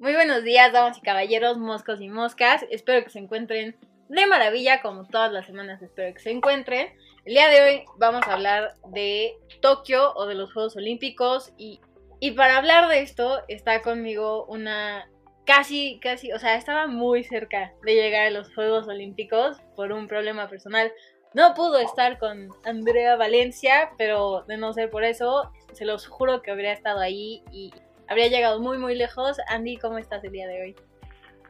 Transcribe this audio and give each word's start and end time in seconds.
Muy 0.00 0.12
buenos 0.12 0.44
días, 0.44 0.72
damas 0.72 0.96
y 0.96 1.00
caballeros, 1.00 1.58
moscos 1.58 2.00
y 2.00 2.08
moscas. 2.08 2.64
Espero 2.70 3.02
que 3.02 3.10
se 3.10 3.18
encuentren 3.18 3.74
de 4.08 4.26
maravilla, 4.26 4.80
como 4.80 5.04
todas 5.04 5.32
las 5.32 5.46
semanas 5.46 5.82
espero 5.82 6.14
que 6.14 6.20
se 6.20 6.30
encuentren. 6.30 6.92
El 7.24 7.34
día 7.34 7.48
de 7.48 7.62
hoy 7.62 7.84
vamos 7.96 8.22
a 8.28 8.34
hablar 8.34 8.76
de 8.92 9.34
Tokio 9.60 10.14
o 10.14 10.26
de 10.26 10.36
los 10.36 10.52
Juegos 10.52 10.76
Olímpicos 10.76 11.52
y, 11.58 11.80
y 12.20 12.30
para 12.30 12.58
hablar 12.58 12.86
de 12.86 13.00
esto 13.00 13.42
está 13.48 13.82
conmigo 13.82 14.44
una 14.44 15.10
casi, 15.44 15.98
casi, 16.00 16.30
o 16.32 16.38
sea, 16.38 16.54
estaba 16.54 16.86
muy 16.86 17.24
cerca 17.24 17.72
de 17.82 17.94
llegar 17.96 18.28
a 18.28 18.30
los 18.30 18.54
Juegos 18.54 18.86
Olímpicos 18.86 19.56
por 19.74 19.90
un 19.90 20.06
problema 20.06 20.48
personal. 20.48 20.92
No 21.34 21.54
pudo 21.54 21.78
estar 21.78 22.20
con 22.20 22.50
Andrea 22.64 23.16
Valencia, 23.16 23.90
pero 23.98 24.44
de 24.46 24.58
no 24.58 24.72
ser 24.74 24.90
por 24.90 25.02
eso, 25.02 25.50
se 25.72 25.84
los 25.84 26.06
juro 26.06 26.40
que 26.40 26.52
habría 26.52 26.72
estado 26.72 27.00
ahí 27.00 27.42
y 27.50 27.72
habría 28.08 28.28
llegado 28.28 28.60
muy, 28.60 28.78
muy 28.78 28.94
lejos. 28.94 29.38
Andy, 29.48 29.76
¿cómo 29.76 29.98
estás 29.98 30.24
el 30.24 30.32
día 30.32 30.46
de 30.48 30.62
hoy? 30.62 30.76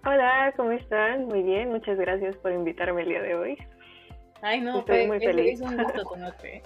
Hola, 0.05 0.53
¿cómo 0.57 0.73
están? 0.73 1.27
Muy 1.27 1.43
bien, 1.43 1.71
muchas 1.71 1.99
gracias 1.99 2.37
por 2.37 2.53
invitarme 2.53 3.03
el 3.03 3.09
día 3.09 3.23
de 3.23 3.35
hoy. 3.35 3.59
Ay, 4.43 4.61
no, 4.61 4.81
Estoy 4.81 5.07
muy 5.07 5.19
feliz. 5.19 5.61
Es, 5.61 5.61
un 5.61 5.77
gusto 5.77 6.05
conocerte. 6.05 6.63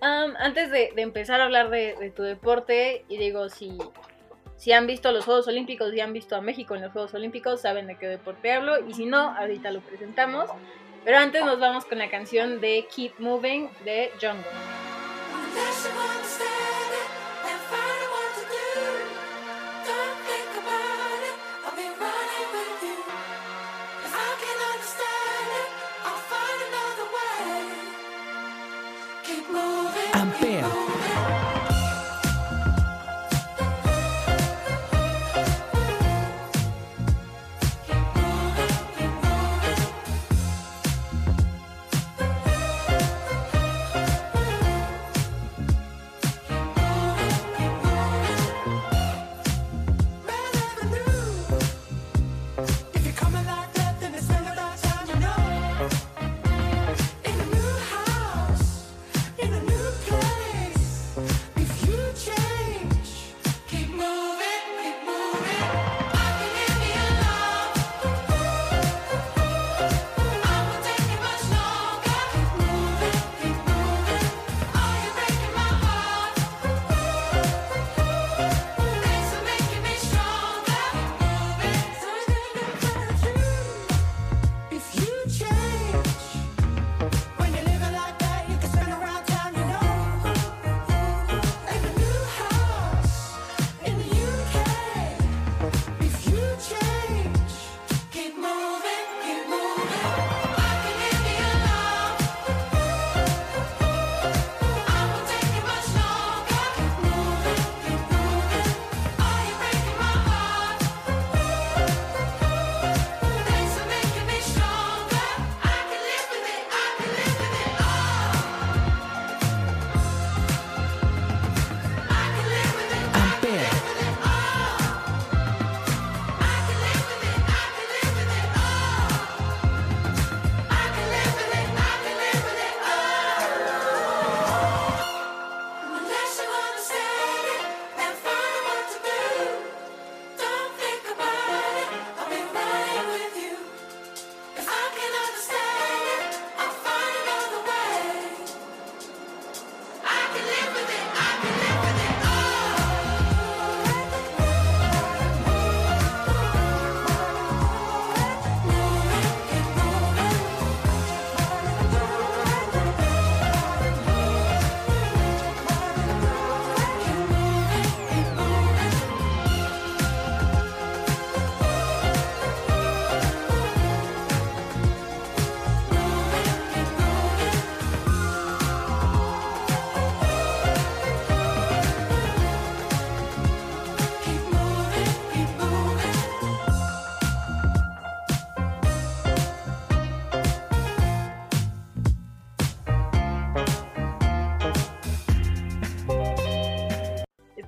um, 0.00 0.34
antes 0.38 0.70
de, 0.70 0.92
empezar 0.96 1.40
a 1.40 1.44
hablar 1.44 1.70
de, 1.70 2.12
tu 2.14 2.22
deporte, 2.22 3.04
y 3.08 3.18
digo, 3.18 3.48
si, 3.50 3.76
si 4.56 4.72
han 4.72 4.86
visto 4.86 5.12
los 5.12 5.24
Juegos 5.24 5.46
Olímpicos 5.48 5.92
y 5.94 6.00
han 6.00 6.12
visto 6.12 6.36
a 6.36 6.40
México 6.40 6.74
en 6.74 6.82
los 6.82 6.92
Juegos 6.92 7.12
Olímpicos, 7.14 7.60
saben 7.60 7.86
de 7.86 7.96
qué 7.96 8.06
deporte 8.06 8.52
hablo, 8.52 8.86
y 8.86 8.94
si 8.94 9.04
no, 9.04 9.36
ahorita 9.36 9.70
lo 9.70 9.80
presentamos. 9.80 10.50
Pero 11.04 11.18
antes 11.18 11.44
nos 11.44 11.60
vamos 11.60 11.84
con 11.84 11.98
la 11.98 12.08
canción 12.08 12.62
de 12.62 12.86
Keep 12.94 13.18
Moving 13.18 13.68
de 13.84 14.10
Jungle. 14.20 14.83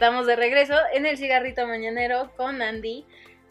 Estamos 0.06 0.28
de 0.28 0.36
regreso 0.36 0.74
en 0.94 1.04
el 1.04 1.16
cigarrito 1.16 1.66
mañanero 1.66 2.30
con 2.36 2.62
Andy. 2.62 3.04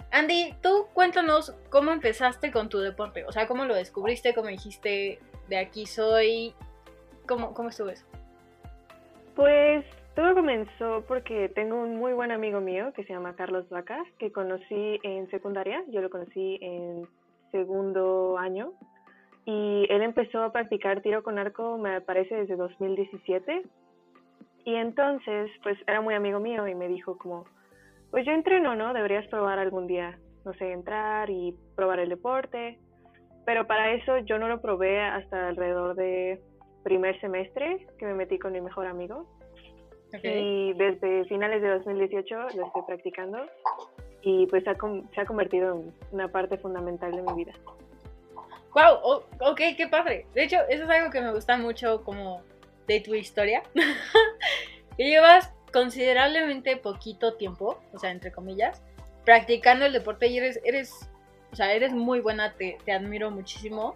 Andy, 0.09 0.53
tú 0.63 0.87
cuéntanos 0.93 1.53
cómo 1.69 1.91
empezaste 1.91 2.49
con 2.53 2.69
tu 2.69 2.79
deporte, 2.79 3.25
o 3.25 3.31
sea, 3.33 3.45
cómo 3.45 3.65
lo 3.65 3.75
descubriste, 3.75 4.33
cómo 4.33 4.47
dijiste, 4.47 5.19
de 5.49 5.57
aquí 5.57 5.85
soy, 5.85 6.53
cómo, 7.27 7.53
cómo 7.53 7.67
estuvo 7.67 7.89
eso. 7.89 8.05
Pues 9.35 9.83
todo 10.15 10.33
comenzó 10.33 11.03
porque 11.05 11.49
tengo 11.49 11.75
un 11.75 11.97
muy 11.97 12.13
buen 12.13 12.31
amigo 12.31 12.61
mío 12.61 12.93
que 12.95 13.03
se 13.03 13.11
llama 13.11 13.35
Carlos 13.35 13.67
Vacas, 13.67 14.07
que 14.17 14.31
conocí 14.31 15.01
en 15.03 15.29
secundaria, 15.31 15.83
yo 15.89 15.99
lo 15.99 16.09
conocí 16.09 16.57
en 16.61 17.05
segundo 17.51 18.37
año, 18.37 18.71
y 19.43 19.87
él 19.89 20.01
empezó 20.03 20.41
a 20.41 20.53
practicar 20.53 21.01
tiro 21.01 21.21
con 21.21 21.37
arco, 21.37 21.77
me 21.77 21.99
parece, 21.99 22.33
desde 22.33 22.55
2017 22.55 23.63
y 24.65 24.75
entonces, 24.75 25.51
pues 25.61 25.77
era 25.87 26.01
muy 26.01 26.15
amigo 26.15 26.39
mío 26.39 26.67
y 26.67 26.73
me 26.73 26.87
dijo 26.87 27.17
como, 27.17 27.45
pues 28.09 28.25
yo 28.25 28.31
entreno, 28.31 28.75
¿no? 28.75 28.93
Deberías 28.93 29.27
probar 29.27 29.59
algún 29.59 29.85
día, 29.85 30.17
no 30.43 30.53
sé, 30.55 30.71
entrar 30.71 31.29
y 31.29 31.55
probar 31.75 31.99
el 31.99 32.09
deporte. 32.09 32.79
Pero 33.45 33.67
para 33.67 33.93
eso 33.93 34.17
yo 34.19 34.39
no 34.39 34.47
lo 34.47 34.61
probé 34.61 35.01
hasta 35.01 35.49
alrededor 35.49 35.95
de 35.95 36.41
primer 36.83 37.19
semestre 37.21 37.85
que 37.99 38.05
me 38.07 38.15
metí 38.15 38.39
con 38.39 38.53
mi 38.53 38.61
mejor 38.61 38.87
amigo. 38.87 39.27
Y 40.23 40.73
desde 40.73 41.25
finales 41.25 41.61
de 41.61 41.69
2018 41.69 42.35
lo 42.55 42.65
estoy 42.65 42.81
practicando 42.87 43.37
y 44.21 44.47
pues 44.47 44.63
se 44.63 44.71
ha 45.21 45.25
convertido 45.25 45.75
en 45.75 45.93
una 46.11 46.27
parte 46.29 46.57
fundamental 46.57 47.11
de 47.11 47.21
mi 47.21 47.33
vida. 47.43 47.53
Wow, 48.73 49.23
ok, 49.41 49.61
qué 49.77 49.87
padre. 49.91 50.25
De 50.33 50.45
hecho, 50.45 50.57
eso 50.69 50.85
es 50.85 50.89
algo 50.89 51.11
que 51.11 51.21
me 51.21 51.31
gusta 51.33 51.57
mucho 51.57 52.03
como 52.03 52.41
de 52.87 52.99
tu 52.99 53.13
historia. 53.15 53.63
y 54.97 55.05
llevas 55.05 55.51
considerablemente 55.71 56.77
poquito 56.77 57.33
tiempo, 57.33 57.79
o 57.93 57.99
sea, 57.99 58.11
entre 58.11 58.31
comillas, 58.31 58.81
practicando 59.25 59.85
el 59.85 59.93
deporte 59.93 60.27
y 60.27 60.37
eres, 60.37 60.59
eres, 60.63 61.09
o 61.51 61.55
sea, 61.55 61.73
eres 61.73 61.91
muy 61.91 62.21
buena, 62.21 62.53
te, 62.53 62.77
te 62.85 62.93
admiro 62.93 63.31
muchísimo. 63.31 63.95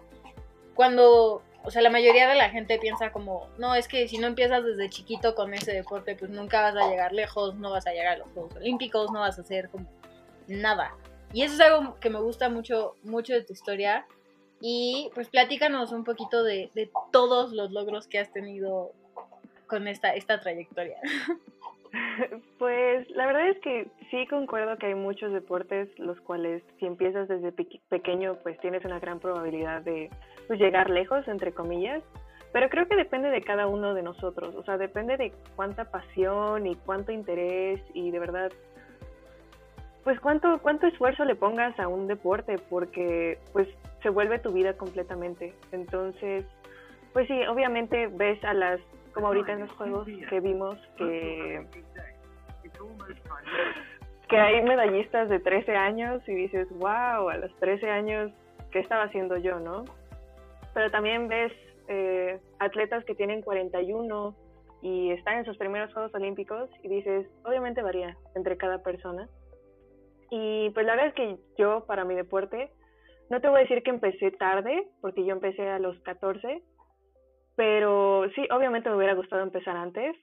Cuando, 0.74 1.42
o 1.62 1.70
sea, 1.70 1.82
la 1.82 1.90
mayoría 1.90 2.28
de 2.28 2.34
la 2.34 2.50
gente 2.50 2.78
piensa 2.78 3.12
como, 3.12 3.48
no, 3.58 3.74
es 3.74 3.88
que 3.88 4.08
si 4.08 4.18
no 4.18 4.26
empiezas 4.26 4.64
desde 4.64 4.90
chiquito 4.90 5.34
con 5.34 5.54
ese 5.54 5.72
deporte, 5.72 6.16
pues 6.16 6.30
nunca 6.30 6.60
vas 6.60 6.76
a 6.76 6.90
llegar 6.90 7.12
lejos, 7.12 7.54
no 7.56 7.70
vas 7.70 7.86
a 7.86 7.92
llegar 7.92 8.14
a 8.14 8.18
los 8.18 8.28
Juegos 8.32 8.56
Olímpicos, 8.56 9.10
no 9.10 9.20
vas 9.20 9.38
a 9.38 9.42
hacer 9.42 9.70
como 9.70 9.86
nada. 10.48 10.94
Y 11.32 11.42
eso 11.42 11.54
es 11.54 11.60
algo 11.60 11.98
que 12.00 12.10
me 12.10 12.20
gusta 12.20 12.48
mucho, 12.48 12.96
mucho 13.02 13.32
de 13.32 13.42
tu 13.42 13.52
historia. 13.52 14.06
Y 14.60 15.10
pues 15.14 15.28
platícanos 15.28 15.92
un 15.92 16.04
poquito 16.04 16.42
de, 16.42 16.70
de 16.74 16.90
todos 17.12 17.52
los 17.52 17.70
logros 17.70 18.06
que 18.06 18.18
has 18.18 18.32
tenido 18.32 18.92
con 19.66 19.88
esta, 19.88 20.14
esta 20.14 20.40
trayectoria. 20.40 20.98
Pues 22.58 23.10
la 23.10 23.26
verdad 23.26 23.48
es 23.48 23.58
que 23.60 23.88
sí 24.10 24.26
concuerdo 24.28 24.76
que 24.78 24.86
hay 24.86 24.94
muchos 24.94 25.32
deportes 25.32 25.88
los 25.98 26.20
cuales 26.20 26.62
si 26.78 26.86
empiezas 26.86 27.26
desde 27.26 27.52
pequeño 27.52 28.36
pues 28.42 28.58
tienes 28.60 28.84
una 28.84 29.00
gran 29.00 29.18
probabilidad 29.18 29.82
de 29.82 30.08
pues, 30.46 30.60
llegar 30.60 30.88
lejos, 30.90 31.26
entre 31.26 31.52
comillas, 31.52 32.02
pero 32.52 32.68
creo 32.68 32.86
que 32.86 32.96
depende 32.96 33.30
de 33.30 33.42
cada 33.42 33.66
uno 33.66 33.94
de 33.94 34.02
nosotros, 34.02 34.54
o 34.54 34.62
sea, 34.64 34.76
depende 34.76 35.16
de 35.16 35.32
cuánta 35.56 35.90
pasión 35.90 36.66
y 36.66 36.76
cuánto 36.76 37.12
interés 37.12 37.80
y 37.94 38.10
de 38.10 38.18
verdad 38.18 38.52
pues 40.04 40.18
cuánto 40.20 40.58
cuánto 40.62 40.86
esfuerzo 40.86 41.24
le 41.24 41.34
pongas 41.34 41.78
a 41.78 41.88
un 41.88 42.06
deporte 42.06 42.56
porque 42.68 43.38
pues 43.52 43.68
se 44.02 44.08
vuelve 44.08 44.38
tu 44.38 44.52
vida 44.52 44.74
completamente. 44.74 45.54
Entonces, 45.72 46.44
pues 47.12 47.26
sí, 47.28 47.46
obviamente 47.46 48.08
ves 48.08 48.42
a 48.44 48.54
las 48.54 48.80
como 49.12 49.28
ahorita 49.28 49.52
en 49.52 49.60
los 49.60 49.72
juegos 49.72 50.06
que 50.28 50.40
vimos 50.40 50.78
que 50.96 51.66
que 54.28 54.38
hay 54.38 54.62
medallistas 54.62 55.28
de 55.28 55.40
13 55.40 55.74
años 55.74 56.22
y 56.28 56.34
dices, 56.34 56.68
wow, 56.78 57.28
a 57.28 57.36
los 57.36 57.52
13 57.56 57.90
años, 57.90 58.30
¿qué 58.70 58.78
estaba 58.78 59.02
haciendo 59.02 59.36
yo, 59.36 59.58
no? 59.58 59.84
Pero 60.72 60.88
también 60.90 61.26
ves 61.26 61.52
eh, 61.88 62.38
atletas 62.60 63.04
que 63.04 63.16
tienen 63.16 63.42
41 63.42 64.34
y 64.82 65.10
están 65.10 65.38
en 65.38 65.44
sus 65.44 65.58
primeros 65.58 65.92
Juegos 65.92 66.14
Olímpicos 66.14 66.70
y 66.84 66.88
dices, 66.88 67.26
obviamente 67.44 67.82
varía 67.82 68.16
entre 68.36 68.56
cada 68.56 68.78
persona. 68.78 69.28
Y 70.30 70.70
pues 70.70 70.86
la 70.86 70.92
verdad 70.92 71.08
es 71.08 71.14
que 71.14 71.36
yo 71.58 71.84
para 71.86 72.04
mi 72.04 72.14
deporte, 72.14 72.70
no 73.30 73.40
te 73.40 73.48
voy 73.48 73.58
a 73.58 73.62
decir 73.62 73.82
que 73.82 73.90
empecé 73.90 74.30
tarde, 74.32 74.88
porque 75.00 75.24
yo 75.24 75.32
empecé 75.32 75.68
a 75.68 75.78
los 75.78 75.98
14, 76.00 76.62
pero 77.56 78.24
sí, 78.34 78.46
obviamente 78.50 78.88
me 78.88 78.96
hubiera 78.96 79.14
gustado 79.14 79.42
empezar 79.42 79.76
antes. 79.76 80.16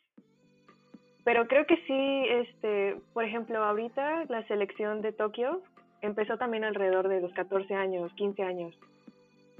Pero 1.24 1.48
creo 1.48 1.65
que 1.65 1.75
sí, 1.86 2.25
este, 2.30 3.01
por 3.13 3.25
ejemplo, 3.25 3.63
ahorita 3.63 4.25
la 4.30 4.48
selección 4.48 5.01
de 5.01 5.12
Tokio 5.12 5.62
empezó 6.01 6.38
también 6.38 6.63
alrededor 6.63 7.10
de 7.10 7.21
los 7.21 7.33
14 7.33 7.74
años, 7.75 8.13
15 8.13 8.44
años. 8.44 8.80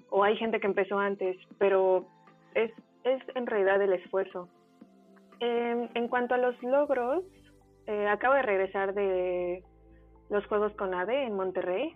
O 0.10 0.24
hay 0.24 0.38
gente 0.38 0.62
que 0.62 0.68
empezó 0.68 0.98
antes, 0.98 1.36
pero 1.58 2.06
es, 2.56 2.72
es 3.04 3.22
en 3.36 3.46
realidad 3.48 3.82
el 3.82 3.94
esfuerzo. 3.94 4.48
En, 5.40 5.90
en 5.94 6.08
cuanto 6.08 6.36
a 6.36 6.38
los 6.38 6.62
logros, 6.64 7.26
eh, 7.86 8.08
acabo 8.08 8.36
de 8.36 8.42
regresar 8.42 8.94
de 8.94 9.64
los 10.30 10.46
Juegos 10.48 10.74
con 10.74 10.94
ADE 10.94 11.24
en 11.24 11.36
Monterrey 11.36 11.96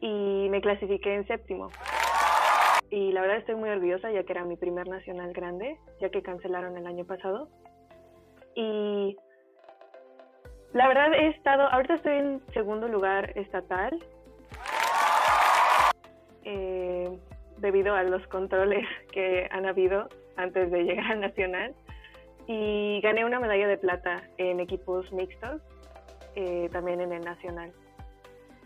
y 0.00 0.48
me 0.50 0.60
clasifiqué 0.60 1.14
en 1.14 1.26
séptimo 1.26 1.70
y 2.90 3.12
la 3.12 3.20
verdad 3.20 3.38
estoy 3.38 3.54
muy 3.54 3.70
orgullosa 3.70 4.10
ya 4.10 4.24
que 4.24 4.32
era 4.32 4.44
mi 4.44 4.56
primer 4.56 4.88
nacional 4.88 5.32
grande, 5.32 5.78
ya 6.00 6.10
que 6.10 6.22
cancelaron 6.22 6.76
el 6.76 6.86
año 6.86 7.04
pasado. 7.04 7.48
Y 8.54 9.16
la 10.72 10.88
verdad 10.88 11.14
he 11.14 11.28
estado, 11.28 11.68
ahorita 11.68 11.94
estoy 11.94 12.14
en 12.14 12.42
segundo 12.52 12.88
lugar 12.88 13.32
estatal, 13.38 13.96
eh, 16.44 17.16
debido 17.58 17.94
a 17.94 18.02
los 18.02 18.26
controles 18.26 18.86
que 19.12 19.48
han 19.52 19.66
habido 19.66 20.08
antes 20.36 20.70
de 20.70 20.82
llegar 20.82 21.12
al 21.12 21.20
nacional. 21.20 21.74
Y 22.48 23.00
gané 23.02 23.24
una 23.24 23.38
medalla 23.38 23.68
de 23.68 23.78
plata 23.78 24.24
en 24.36 24.58
equipos 24.58 25.12
mixtos, 25.12 25.62
eh, 26.34 26.68
también 26.72 27.00
en 27.00 27.12
el 27.12 27.24
nacional. 27.24 27.72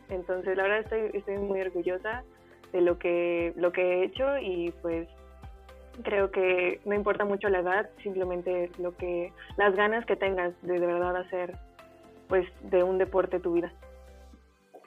Entonces 0.09 0.57
la 0.57 0.65
verdad 0.65 0.81
estoy, 0.81 1.11
estoy 1.19 1.39
muy 1.39 1.61
orgullosa 1.61 2.25
de 2.73 2.81
lo 2.81 2.99
que, 2.99 3.53
lo 3.57 3.73
que 3.73 3.83
he 3.83 4.05
hecho 4.05 4.39
y 4.39 4.73
pues 4.83 5.09
creo 6.03 6.31
que 6.31 6.81
no 6.85 6.95
importa 6.95 7.25
mucho 7.25 7.49
la 7.49 7.61
edad, 7.61 7.89
simplemente 8.03 8.71
lo 8.79 8.97
que 8.97 9.33
las 9.57 9.75
ganas 9.77 10.05
que 10.07 10.17
tengas 10.17 10.53
de, 10.63 10.81
de 10.81 10.87
verdad 10.87 11.17
hacer 11.17 11.57
pues 12.29 12.49
de 12.63 12.83
un 12.83 12.99
deporte 12.99 13.41
tu 13.41 13.53
vida. 13.53 13.73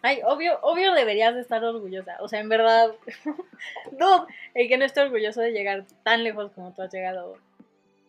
Ay, 0.02 0.22
obvio, 0.26 0.60
obvio 0.62 0.94
deberías 0.94 1.34
de 1.34 1.42
estar 1.42 1.64
orgullosa. 1.64 2.18
O 2.20 2.28
sea, 2.28 2.40
en 2.40 2.50
verdad, 2.50 2.94
no, 4.00 4.28
el 4.54 4.68
que 4.68 4.78
no 4.78 4.86
esté 4.86 5.02
orgulloso 5.02 5.42
de 5.42 5.52
llegar 5.52 5.86
tan 6.04 6.24
lejos 6.24 6.52
como 6.52 6.74
tú 6.74 6.82
has 6.82 6.94
llegado, 6.94 7.38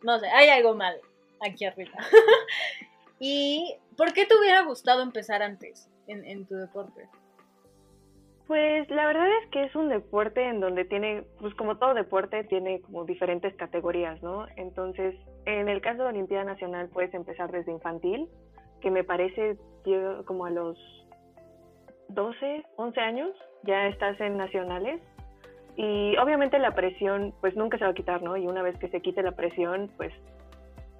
no 0.02 0.18
sé, 0.18 0.28
hay 0.28 0.48
algo 0.48 0.74
mal 0.74 0.96
aquí 1.40 1.64
arriba. 1.64 1.92
¿Y 3.20 3.76
por 3.96 4.12
qué 4.12 4.26
te 4.26 4.36
hubiera 4.38 4.62
gustado 4.62 5.02
empezar 5.02 5.42
antes 5.42 5.90
en, 6.06 6.46
tu 6.46 6.54
deporte? 6.54 7.08
Pues 8.46 8.88
la 8.90 9.06
verdad 9.06 9.26
es 9.42 9.50
que 9.50 9.64
es 9.64 9.74
un 9.74 9.88
deporte 9.88 10.42
en 10.48 10.60
donde 10.60 10.84
tiene, 10.84 11.24
pues 11.38 11.54
como 11.54 11.76
todo 11.76 11.94
deporte, 11.94 12.44
tiene 12.44 12.80
como 12.80 13.04
diferentes 13.04 13.54
categorías, 13.56 14.22
¿no? 14.22 14.46
Entonces, 14.56 15.14
en 15.44 15.68
el 15.68 15.80
caso 15.82 16.02
de 16.02 16.08
Olimpiada 16.08 16.44
Nacional 16.44 16.88
puedes 16.88 17.12
empezar 17.12 17.50
desde 17.50 17.72
infantil, 17.72 18.28
que 18.80 18.90
me 18.90 19.04
parece 19.04 19.58
como 20.26 20.46
a 20.46 20.50
los 20.50 20.78
12, 22.08 22.64
11 22.76 23.00
años, 23.00 23.30
ya 23.64 23.86
estás 23.86 24.20
en 24.20 24.36
nacionales. 24.36 25.00
Y 25.76 26.16
obviamente 26.16 26.58
la 26.58 26.74
presión, 26.74 27.32
pues 27.40 27.54
nunca 27.56 27.78
se 27.78 27.84
va 27.84 27.90
a 27.90 27.94
quitar, 27.94 28.22
¿no? 28.22 28.36
Y 28.36 28.46
una 28.46 28.62
vez 28.62 28.76
que 28.78 28.88
se 28.88 29.00
quite 29.00 29.22
la 29.22 29.32
presión, 29.32 29.90
pues, 29.96 30.12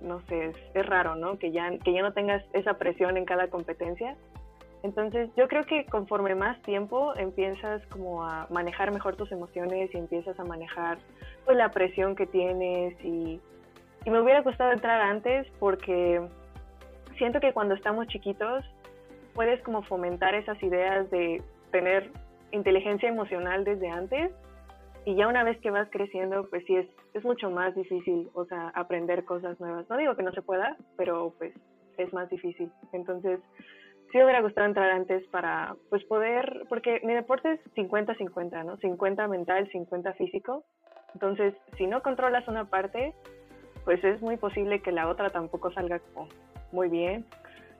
no 0.01 0.21
sé, 0.27 0.47
es, 0.47 0.57
es 0.75 0.87
raro, 0.87 1.17
¿no? 1.17 1.39
Que 1.39 1.51
ya, 1.53 1.71
que 1.79 1.93
ya 1.93 2.03
no 2.03 2.13
tengas 2.13 2.43
esa 2.53 2.75
presión 2.75 3.17
en 3.17 3.25
cada 3.25 3.49
competencia 3.49 4.17
entonces 4.83 5.29
yo 5.37 5.49
creo 5.49 5.65
que 5.65 5.87
conforme 5.87 6.35
más 6.35 6.61
tiempo 6.63 7.15
empiezas 7.17 7.85
como 7.87 8.25
a 8.25 8.47
manejar 8.51 8.93
mejor 8.93 9.17
tus 9.17 9.31
emociones 9.33 9.91
y 9.93 9.99
empiezas 9.99 10.39
a 10.39 10.45
manejar 10.45 10.99
pues 11.45 11.57
la 11.57 11.71
presión 11.71 12.15
que 12.15 12.27
tienes 12.27 12.95
y, 13.05 13.41
me 14.07 14.23
hubiera 14.23 14.41
gustado 14.41 14.73
entrar 14.73 15.03
antes 15.03 15.47
porque 15.59 16.23
siento 17.19 17.41
que 17.41 17.53
cuando 17.53 17.75
estamos 17.75 18.07
chiquitos 18.07 18.65
puedes 19.35 19.61
como 19.63 19.83
fomentar 19.83 20.35
esas 20.35 20.63
ideas 20.63 21.11
de 21.11 21.43
tener 21.73 22.11
inteligencia 22.51 23.11
emocional 23.11 23.65
desde 23.65 23.91
antes 23.91 24.31
y 25.09 25.15
ya 25.15 25.27
una 25.27 25.43
vez 25.43 25.59
que 25.61 25.71
vas 25.71 25.89
creciendo 25.91 26.47
pues 26.51 26.63
sí 26.67 26.77
es, 26.77 26.87
es 27.15 27.25
mucho 27.25 27.49
más 27.49 27.75
difícil, 27.75 28.29
o 28.35 28.45
sea, 28.45 28.69
aprender 28.75 29.25
cosas 29.25 29.59
nuevas. 29.59 29.89
No 29.89 29.97
digo 29.97 30.15
que 30.17 30.23
no 30.23 30.33
se 30.33 30.43
pueda, 30.43 30.77
pero 30.99 31.33
pues 31.39 31.55
es 31.97 32.13
más 32.13 32.29
difícil. 32.29 32.71
Entonces 32.93 33.41
sí 34.13 34.19
me 34.19 34.25
hubiera 34.25 34.43
gustado 34.43 34.67
entrar 34.67 34.91
antes 34.91 35.27
para 35.29 35.75
pues 35.89 36.05
poder, 36.05 36.67
porque 36.69 37.01
mi 37.05 37.15
deporte 37.15 37.53
es 37.53 37.75
50-50, 37.75 38.67
¿no? 38.67 38.77
50 38.77 39.29
mental, 39.29 39.67
50 39.73 40.13
físico. 40.13 40.63
Entonces, 41.15 41.55
si 41.79 41.87
no 41.87 42.03
controlas 42.03 42.47
una 42.47 42.67
parte, 42.67 43.15
pues 43.87 44.05
es 44.05 44.21
muy 44.21 44.37
posible 44.37 44.83
que 44.83 44.93
la 44.93 45.09
otra 45.09 45.31
tampoco 45.31 45.73
salga 45.73 46.01
como 46.01 46.29
muy 46.71 46.91
bien. 46.91 47.25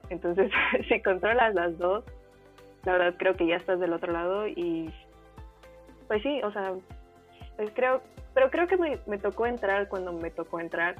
Entonces, 0.09 0.51
si 0.89 0.99
controlas 1.03 1.53
las 1.53 1.77
dos, 1.77 2.03
la 2.85 2.93
verdad 2.93 3.13
creo 3.19 3.35
que 3.35 3.45
ya 3.45 3.57
estás 3.57 3.79
del 3.79 3.93
otro 3.93 4.11
lado 4.11 4.47
y 4.47 4.91
pues 6.07 6.23
sí, 6.23 6.41
o 6.41 6.51
sea, 6.51 6.73
pues 7.59 7.71
creo, 7.73 8.01
pero 8.33 8.49
creo 8.49 8.67
que 8.67 8.77
me, 8.77 8.99
me 9.05 9.17
tocó 9.17 9.45
entrar 9.45 9.89
cuando 9.89 10.13
me 10.13 10.31
tocó 10.31 10.61
entrar 10.61 10.95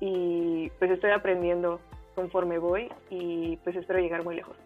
y 0.00 0.70
pues 0.78 0.90
estoy 0.90 1.10
aprendiendo 1.10 1.78
conforme 2.14 2.56
voy 2.56 2.90
y 3.10 3.58
pues 3.58 3.76
espero 3.76 3.98
llegar 3.98 4.24
muy 4.24 4.36
lejos. 4.36 4.56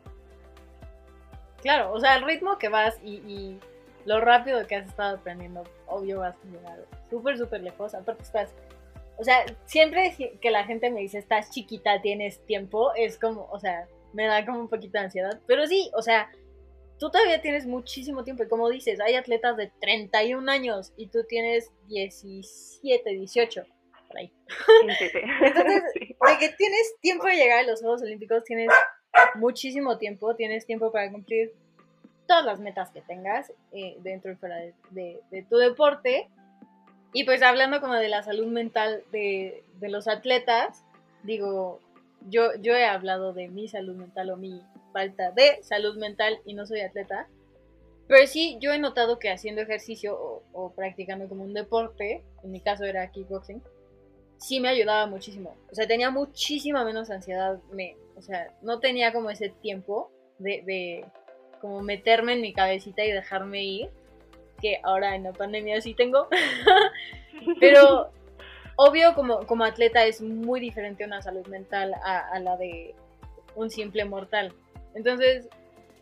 Claro, 1.61 1.93
o 1.93 1.99
sea, 1.99 2.15
el 2.15 2.25
ritmo 2.25 2.57
que 2.57 2.69
vas 2.69 3.01
y, 3.03 3.59
lo 4.05 4.21
rápido 4.21 4.65
que 4.69 4.77
has 4.77 4.87
estado 4.87 5.17
aprendiendo, 5.17 5.65
obvio 5.89 6.21
vas 6.21 6.37
a 6.37 6.47
llegar 6.47 6.79
súper, 7.11 7.37
súper 7.37 7.63
lejos. 7.63 7.95
Aparte 7.95 8.23
estás, 8.23 8.55
o 9.17 9.25
sea, 9.25 9.45
siempre 9.65 10.15
que 10.41 10.51
la 10.53 10.63
gente 10.63 10.89
me 10.91 11.01
dice, 11.01 11.19
estás 11.19 11.51
chiquita, 11.51 12.01
tienes 12.01 12.47
tiempo, 12.47 12.93
es 12.95 13.19
como, 13.19 13.49
o 13.51 13.59
sea, 13.59 13.89
me 14.13 14.27
da 14.27 14.47
como 14.47 14.61
un 14.61 14.69
poquito 14.69 14.99
de 14.99 15.07
ansiedad. 15.07 15.41
Pero 15.49 15.67
sí, 15.67 15.91
o 15.97 16.03
sea, 16.03 16.31
tú 17.05 17.11
todavía 17.11 17.43
tienes 17.43 17.67
muchísimo 17.67 18.25
tiempo. 18.25 18.45
Y 18.45 18.49
como 18.49 18.71
dices, 18.71 18.99
hay 18.99 19.15
atletas 19.15 19.59
de 19.59 19.71
31 19.79 20.51
años 20.51 20.95
y 20.97 21.09
tú 21.09 21.23
tienes 21.29 21.71
17, 21.89 23.11
18 23.11 23.67
ahí. 24.17 24.33
Entonces, 24.81 25.13
de 25.93 26.39
que 26.39 26.49
tienes 26.57 26.95
tiempo 27.03 27.27
de 27.27 27.37
llegar 27.37 27.59
a 27.59 27.63
los 27.65 27.83
Juegos 27.83 28.01
Olímpicos, 28.01 28.43
tienes 28.45 28.71
muchísimo 29.35 29.99
tiempo, 29.99 30.35
tienes 30.35 30.65
tiempo 30.65 30.91
para 30.91 31.11
cumplir 31.11 31.53
todas 32.27 32.47
las 32.47 32.59
metas 32.59 32.91
que 32.91 33.03
tengas 33.03 33.53
eh, 33.73 33.99
dentro 34.01 34.33
y 34.33 34.37
fuera 34.37 34.57
de, 34.91 35.47
tu 35.51 35.59
deporte. 35.59 36.31
Y 37.13 37.25
pues 37.25 37.43
hablando 37.43 37.83
como 37.83 37.97
de 37.97 38.09
la 38.09 38.23
salud 38.23 38.47
mental 38.47 39.05
de, 39.13 39.63
los 39.83 40.09
atletas, 40.09 40.87
digo, 41.23 41.81
yo, 42.31 42.55
yo 42.63 42.75
he 42.75 42.87
hablado 42.87 43.35
de 43.35 43.49
mi 43.49 43.69
salud 43.69 43.95
mental 43.95 44.31
o 44.31 44.39
mi 44.39 44.63
falta 44.95 45.31
de 45.33 45.63
salud 45.63 45.99
mental 45.99 46.41
y 46.47 46.55
no 46.55 46.67
soy 46.67 46.81
atleta. 46.81 47.29
Pero 48.09 48.27
sí, 48.27 48.57
yo 48.61 48.73
he 48.73 48.79
notado 48.79 49.19
que 49.19 49.31
haciendo 49.31 49.61
ejercicio 49.61 50.15
o, 50.19 50.43
o 50.53 50.73
practicando 50.73 51.29
como 51.29 51.45
un 51.45 51.53
deporte, 51.53 52.23
en 52.43 52.51
mi 52.51 52.61
caso 52.61 52.85
era 52.85 53.11
kickboxing, 53.11 53.63
sí 54.39 54.61
me 54.61 54.69
ayudaba 54.69 55.07
muchísimo. 55.07 55.57
O 55.71 55.75
sea, 55.75 55.87
tenía 55.87 56.11
muchísima 56.11 56.85
menos 56.85 57.11
ansiedad. 57.11 57.59
Me, 57.73 57.97
o 58.17 58.23
sea, 58.23 58.53
no 58.63 58.81
tenía 58.81 59.13
como 59.13 59.31
ese 59.31 59.49
tiempo 59.49 60.11
de, 60.39 60.63
de 60.65 61.05
como 61.61 61.81
meterme 61.81 62.35
en 62.35 62.41
mi 62.41 62.53
cabecita 62.53 63.05
y 63.05 63.13
dejarme 63.13 63.65
ir. 63.65 63.91
Que 64.61 64.81
ahora 64.83 65.17
en 65.17 65.25
la 65.25 65.33
pandemia 65.33 65.81
sí 65.81 65.95
tengo. 65.95 66.29
Pero 67.61 68.11
obvio, 68.77 69.15
como, 69.15 69.47
como 69.47 69.65
atleta 69.65 70.05
es 70.05 70.21
muy 70.21 70.61
diferente 70.61 71.05
una 71.05 71.23
salud 71.23 71.47
mental 71.47 71.95
a, 72.03 72.39
la 72.39 72.57
de 72.57 72.95
un 73.55 73.71
simple 73.71 74.05
mortal. 74.05 74.53
Entonces, 74.95 75.49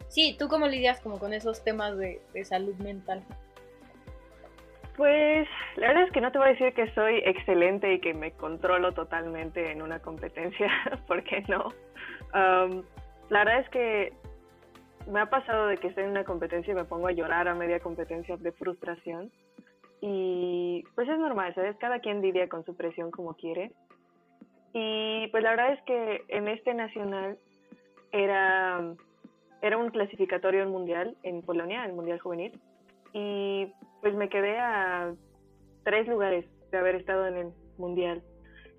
sí, 0.09 0.37
¿tú 0.39 0.49
cómo 0.49 0.67
lidias 0.67 1.01
como 1.01 1.19
con 1.19 1.33
esos 1.33 1.65
temas 1.65 1.97
de, 1.97 2.21
salud 2.45 2.75
mental? 2.77 3.23
Pues 4.97 5.49
la 5.77 5.89
verdad 5.89 6.05
es 6.05 6.13
que 6.13 6.21
no 6.21 6.31
te 6.31 6.39
voy 6.39 6.49
a 6.49 6.53
decir 6.53 6.75
que 6.75 6.91
soy 6.93 7.23
excelente 7.25 7.95
y 7.95 8.01
que 8.01 8.13
me 8.13 8.33
controlo 8.33 8.93
totalmente 8.93 9.73
en 9.73 9.81
una 9.81 10.01
competencia, 10.01 10.71
porque 11.07 11.43
no. 11.49 11.69
Um, 12.35 12.83
la 13.31 13.45
verdad 13.45 13.61
es 13.61 13.69
que 13.71 14.13
me 15.11 15.21
ha 15.21 15.27
pasado 15.27 15.67
de 15.67 15.79
que 15.79 15.89
estoy 15.89 16.05
en 16.05 16.11
una 16.11 16.25
competencia 16.25 16.73
y 16.73 16.75
me 16.75 16.85
pongo 16.85 17.09
a 17.09 17.13
llorar 17.13 17.49
a 17.49 17.55
media 17.55 17.81
competencia 17.81 18.37
de 18.37 18.53
frustración. 18.53 19.31
Y 20.01 20.85
pues 20.95 21.09
es 21.09 21.19
normal, 21.19 21.55
¿sabes? 21.55 21.77
Cada 21.79 22.01
quien 22.01 22.21
lidia 22.21 22.49
con 22.49 22.65
su 22.65 22.77
presión 22.77 23.11
como 23.11 23.35
quiere. 23.35 23.73
Y 24.75 25.29
pues 25.29 25.43
la 25.43 25.51
verdad 25.51 25.73
es 25.73 25.83
que 25.83 26.25
en 26.29 26.49
este 26.49 26.75
nacional 26.75 27.39
era, 28.13 28.95
era 29.61 29.79
un 29.79 29.91
clasificatorio 29.91 30.69
mundial 30.69 31.17
en 31.23 31.43
Polonia, 31.43 31.85
el 31.85 31.95
Mundial 31.95 32.21
Juvenil. 32.21 32.61
Y 33.13 33.73
pues 34.01 34.15
me 34.15 34.29
quedé 34.29 34.59
a 34.59 35.13
tres 35.85 36.07
lugares 36.07 36.47
de 36.71 36.79
haber 36.79 36.97
estado 36.97 37.27
en 37.27 37.37
el 37.37 37.53
mundial. 37.79 38.23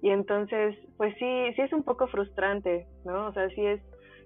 Y 0.01 0.09
entonces, 0.09 0.75
pues 0.97 1.13
sí, 1.17 1.53
sí 1.55 1.61
es 1.61 1.71
un 1.71 1.83
poco 1.83 2.07
frustrante, 2.07 2.85
¿no? 3.05 3.27
O 3.27 3.33
sea, 3.33 3.47
sí 3.49 3.65
es, 3.65 3.81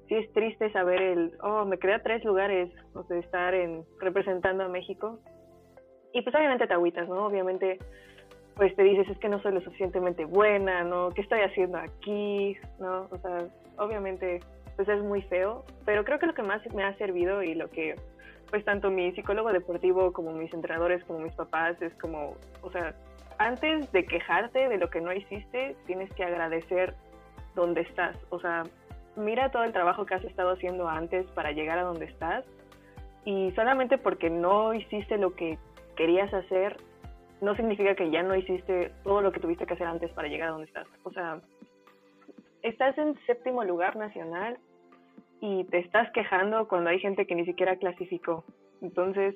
sí 0.08 0.16
es 0.16 0.32
triste 0.34 0.72
saber 0.72 1.02
el, 1.02 1.34
oh, 1.44 1.66
me 1.66 1.78
quedé 1.78 1.94
a 1.94 2.02
tres 2.02 2.24
lugares, 2.24 2.72
o 2.96 3.02
estar 3.14 3.54
en, 3.54 3.84
representando 4.00 4.64
a 4.64 4.70
México. 4.70 5.20
Y 6.14 6.22
pues 6.24 6.36
obviamente 6.36 6.66
te 6.66 6.74
agüitas, 6.74 7.08
¿no? 7.08 7.28
Obviamente, 7.28 7.78
pues 8.56 8.76
te 8.76 8.82
dices, 8.82 9.08
es 9.08 9.20
que 9.20 9.30
no 9.30 9.40
soy 9.42 9.54
lo 9.54 9.62
suficientemente 9.62 10.26
buena, 10.26 10.84
¿no? 10.84 11.12
¿Qué 11.12 11.22
estoy 11.22 11.42
haciendo 11.42 11.78
aquí? 11.78 12.58
¿No? 12.80 13.08
O 13.12 13.18
sea, 13.20 13.48
obviamente, 13.78 14.40
pues 14.77 14.88
es 14.88 15.03
muy 15.03 15.22
feo, 15.24 15.65
pero 15.86 16.05
creo 16.05 16.19
que 16.19 16.27
lo 16.27 16.34
que 16.34 16.43
más 16.43 16.62
me 16.74 16.84
ha 16.84 16.96
servido 16.98 17.43
y 17.43 17.55
lo 17.55 17.69
que 17.69 17.96
pues 18.50 18.63
tanto 18.63 18.89
mi 18.89 19.12
psicólogo 19.12 19.51
deportivo 19.51 20.13
como 20.13 20.31
mis 20.31 20.53
entrenadores, 20.53 21.03
como 21.03 21.19
mis 21.19 21.34
papás, 21.34 21.81
es 21.81 21.93
como, 21.96 22.36
o 22.62 22.72
sea, 22.72 22.96
antes 23.39 23.91
de 23.91 24.05
quejarte 24.05 24.69
de 24.69 24.77
lo 24.77 24.89
que 24.89 25.01
no 25.01 25.12
hiciste, 25.12 25.75
tienes 25.86 26.12
que 26.13 26.24
agradecer 26.24 26.93
dónde 27.55 27.81
estás. 27.81 28.15
O 28.29 28.39
sea, 28.39 28.63
mira 29.15 29.51
todo 29.51 29.63
el 29.63 29.74
trabajo 29.74 30.05
que 30.05 30.15
has 30.15 30.24
estado 30.24 30.51
haciendo 30.51 30.88
antes 30.88 31.27
para 31.31 31.51
llegar 31.51 31.77
a 31.79 31.84
donde 31.84 32.05
estás 32.05 32.46
y 33.25 33.51
solamente 33.51 33.98
porque 33.98 34.29
no 34.29 34.74
hiciste 34.74 35.17
lo 35.17 35.36
que 35.36 35.57
querías 35.96 36.34
hacer, 36.34 36.77
no 37.41 37.55
significa 37.55 37.96
que 37.96 38.10
ya 38.10 38.24
no 38.24 38.36
hiciste 38.36 38.91
todo 39.03 39.22
lo 39.22 39.31
que 39.31 39.39
tuviste 39.39 39.65
que 39.65 39.74
hacer 39.74 39.88
antes 39.88 40.12
para 40.12 40.27
llegar 40.27 40.50
a 40.50 40.51
donde 40.51 40.67
estás. 40.67 40.88
O 41.03 41.12
sea, 41.12 41.41
estás 42.62 42.98
en 42.98 43.19
séptimo 43.25 43.63
lugar 43.63 43.98
nacional 43.98 44.57
y 45.41 45.63
te 45.65 45.79
estás 45.79 46.12
quejando 46.12 46.67
cuando 46.67 46.89
hay 46.89 47.00
gente 47.00 47.25
que 47.25 47.36
ni 47.36 47.46
siquiera 47.46 47.75
clasificó. 47.77 48.44
Entonces, 48.82 49.36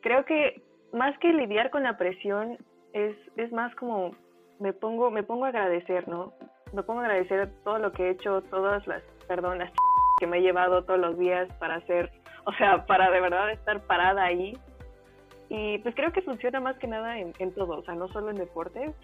creo 0.00 0.24
que 0.24 0.62
más 0.92 1.16
que 1.18 1.32
lidiar 1.32 1.70
con 1.70 1.82
la 1.82 1.96
presión, 1.96 2.58
es, 2.92 3.16
es 3.36 3.52
más 3.52 3.74
como 3.76 4.12
me 4.58 4.72
pongo, 4.72 5.10
me 5.10 5.22
pongo 5.22 5.44
a 5.44 5.48
agradecer, 5.48 6.06
¿no? 6.08 6.32
Me 6.72 6.82
pongo 6.82 7.00
a 7.00 7.04
agradecer 7.04 7.50
todo 7.64 7.78
lo 7.78 7.92
que 7.92 8.04
he 8.04 8.10
hecho, 8.10 8.42
todas 8.42 8.86
las, 8.86 9.02
perdón, 9.26 9.58
las 9.58 9.72
que 10.18 10.26
me 10.26 10.38
he 10.38 10.42
llevado 10.42 10.84
todos 10.84 11.00
los 11.00 11.18
días 11.18 11.48
para 11.58 11.76
hacer, 11.76 12.10
o 12.44 12.52
sea, 12.52 12.86
para 12.86 13.10
de 13.10 13.20
verdad 13.20 13.50
estar 13.50 13.80
parada 13.82 14.24
ahí. 14.24 14.56
Y 15.48 15.78
pues 15.78 15.94
creo 15.94 16.12
que 16.12 16.22
funciona 16.22 16.60
más 16.60 16.78
que 16.78 16.86
nada 16.86 17.18
en, 17.18 17.32
en 17.38 17.52
todo, 17.52 17.78
o 17.78 17.82
sea, 17.82 17.94
no 17.94 18.08
solo 18.08 18.30
en 18.30 18.36
deportes, 18.36 18.94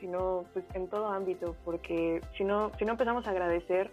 sino 0.00 0.44
pues 0.52 0.64
en 0.74 0.88
todo 0.88 1.08
ámbito, 1.08 1.56
porque 1.64 2.20
si 2.36 2.44
no, 2.44 2.70
si 2.78 2.84
no 2.84 2.92
empezamos 2.92 3.26
a 3.26 3.30
agradecer, 3.30 3.90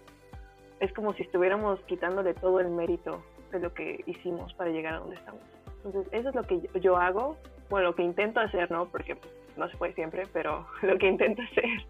es 0.79 0.91
como 0.93 1.13
si 1.13 1.23
estuviéramos 1.23 1.79
quitándole 1.81 2.33
todo 2.33 2.59
el 2.59 2.69
mérito 2.69 3.23
de 3.51 3.59
lo 3.59 3.73
que 3.73 4.03
hicimos 4.05 4.53
para 4.53 4.71
llegar 4.71 4.95
a 4.95 4.99
donde 4.99 5.15
estamos. 5.15 5.41
Entonces, 5.83 6.11
eso 6.11 6.29
es 6.29 6.35
lo 6.35 6.43
que 6.43 6.61
yo 6.81 6.97
hago, 6.97 7.37
bueno, 7.69 7.89
lo 7.89 7.95
que 7.95 8.03
intento 8.03 8.39
hacer, 8.39 8.69
¿no? 8.71 8.87
Porque 8.89 9.15
pues, 9.15 9.31
no 9.55 9.69
se 9.69 9.77
puede 9.77 9.93
siempre, 9.93 10.23
pero 10.33 10.67
lo 10.81 10.97
que 10.97 11.07
intento 11.07 11.41
hacer. 11.41 11.85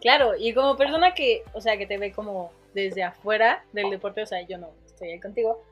Claro, 0.00 0.32
y 0.38 0.52
como 0.52 0.76
persona 0.76 1.14
que, 1.14 1.42
o 1.54 1.60
sea, 1.60 1.78
que 1.78 1.86
te 1.86 1.98
ve 1.98 2.12
como 2.12 2.52
desde 2.74 3.02
afuera 3.02 3.64
del 3.72 3.90
deporte, 3.90 4.22
o 4.22 4.26
sea, 4.26 4.42
yo 4.42 4.58
no 4.58 4.70
estoy 4.84 5.10
ahí 5.10 5.20
contigo, 5.20 5.62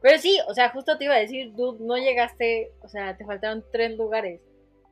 pero 0.00 0.18
sí, 0.18 0.38
o 0.48 0.54
sea, 0.54 0.70
justo 0.70 0.96
te 0.96 1.04
iba 1.04 1.14
a 1.14 1.18
decir, 1.18 1.52
dude, 1.54 1.84
no 1.84 1.96
llegaste, 1.96 2.72
o 2.82 2.88
sea, 2.88 3.16
te 3.16 3.24
faltaron 3.24 3.64
tres 3.72 3.96
lugares. 3.96 4.40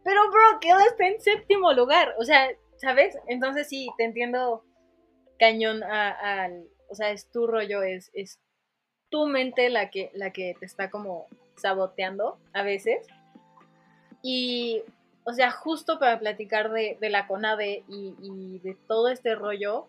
Pero, 0.02 0.20
bro, 0.30 0.60
quedaste 0.60 1.06
en 1.06 1.20
séptimo 1.20 1.72
lugar, 1.72 2.14
o 2.18 2.24
sea, 2.24 2.48
¿sabes? 2.76 3.16
Entonces 3.26 3.68
sí, 3.68 3.88
te 3.96 4.04
entiendo 4.04 4.62
cañón 5.44 5.82
al, 5.82 6.68
o 6.88 6.94
sea, 6.94 7.10
es 7.10 7.30
tu 7.30 7.46
rollo, 7.46 7.82
es, 7.82 8.10
es 8.14 8.40
tu 9.10 9.26
mente 9.26 9.68
la 9.68 9.90
que, 9.90 10.10
la 10.14 10.32
que 10.32 10.56
te 10.58 10.64
está 10.64 10.90
como 10.90 11.26
saboteando 11.56 12.38
a 12.54 12.62
veces. 12.62 13.06
Y, 14.22 14.82
o 15.24 15.34
sea, 15.34 15.50
justo 15.50 15.98
para 15.98 16.18
platicar 16.18 16.72
de, 16.72 16.96
la 17.02 17.26
CONADE 17.26 17.84
y, 17.88 18.14
y, 18.22 18.58
de 18.60 18.74
todo 18.88 19.08
este 19.08 19.34
rollo, 19.34 19.86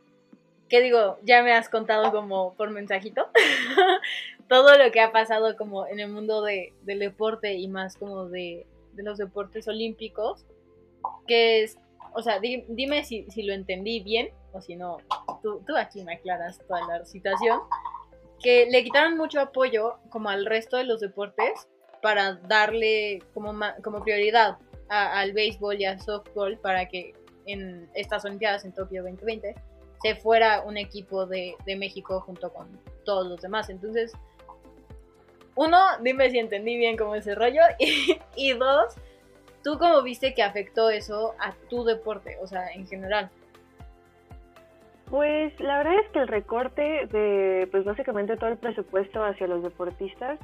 que 0.67 0.81
digo, 0.81 1.19
ya 1.23 1.41
me 1.41 1.53
has 1.53 1.69
contado 1.69 2.11
como 2.11 2.53
por 2.55 2.71
mensajito, 2.71 3.29
todo 4.49 4.77
lo 4.77 4.91
que 4.91 4.99
ha 4.99 5.13
pasado 5.13 5.55
como 5.55 5.87
en 5.87 6.01
el 6.01 6.09
mundo 6.09 6.41
de, 6.41 6.73
del 6.81 6.99
deporte 6.99 7.53
y 7.53 7.69
más 7.69 7.95
como 7.95 8.25
de, 8.25 8.67
de 8.91 9.03
los 9.03 9.17
deportes 9.17 9.69
olímpicos, 9.69 10.45
que 11.27 11.63
es, 11.63 11.77
o 12.13 12.21
sea, 12.21 12.41
dime 12.41 13.05
si, 13.05 13.23
si, 13.31 13.43
lo 13.43 13.53
entendí 13.53 14.01
bien 14.01 14.31
o 14.51 14.61
si 14.61 14.75
no, 14.75 14.97
tú, 15.65 15.77
aquí 15.77 16.03
me 16.03 16.15
aclaras 16.15 16.59
toda 16.67 16.85
la 16.87 17.05
situación, 17.05 17.61
que 18.41 18.67
le 18.69 18.83
quitaron 18.83 19.17
mucho 19.17 19.39
apoyo 19.39 19.97
como 20.09 20.29
al 20.29 20.45
resto 20.45 20.77
de 20.77 20.83
los 20.83 20.99
deportes 20.99 21.67
para 22.01 22.33
darle 22.33 23.23
como, 23.33 23.53
como 23.83 24.03
prioridad 24.03 24.57
al 24.89 25.33
béisbol 25.33 25.81
y 25.81 25.85
al 25.85 25.99
softball 25.99 26.57
para 26.59 26.87
que 26.87 27.13
en 27.47 27.89
estas 27.93 28.25
Olimpiadas 28.25 28.65
en 28.65 28.73
Tokio 28.73 29.01
2020 29.03 29.55
se 30.01 30.15
fuera 30.15 30.61
un 30.61 30.77
equipo 30.77 31.25
de, 31.25 31.55
de 31.65 31.75
México 31.75 32.21
junto 32.21 32.53
con 32.53 32.67
todos 33.03 33.27
los 33.27 33.41
demás. 33.41 33.69
Entonces, 33.69 34.13
uno, 35.55 35.77
dime 36.01 36.29
si 36.29 36.37
entendí 36.37 36.77
bien 36.77 36.97
cómo 36.97 37.15
ese 37.15 37.33
rollo. 37.35 37.61
Y, 37.79 38.19
y, 38.35 38.53
dos, 38.53 38.93
¿tú 39.63 39.77
cómo 39.79 40.01
viste 40.03 40.33
que 40.33 40.43
afectó 40.43 40.89
eso 40.89 41.33
a 41.39 41.53
tu 41.69 41.83
deporte? 41.83 42.37
O 42.41 42.47
sea, 42.47 42.71
en 42.71 42.87
general. 42.87 43.31
Pues 45.09 45.57
la 45.59 45.77
verdad 45.77 45.99
es 46.03 46.11
que 46.11 46.19
el 46.19 46.27
recorte 46.27 47.05
de, 47.07 47.67
pues 47.71 47.85
básicamente 47.85 48.37
todo 48.37 48.49
el 48.49 48.57
presupuesto 48.57 49.23
hacia 49.23 49.47
los 49.47 49.61
deportistas 49.61 50.39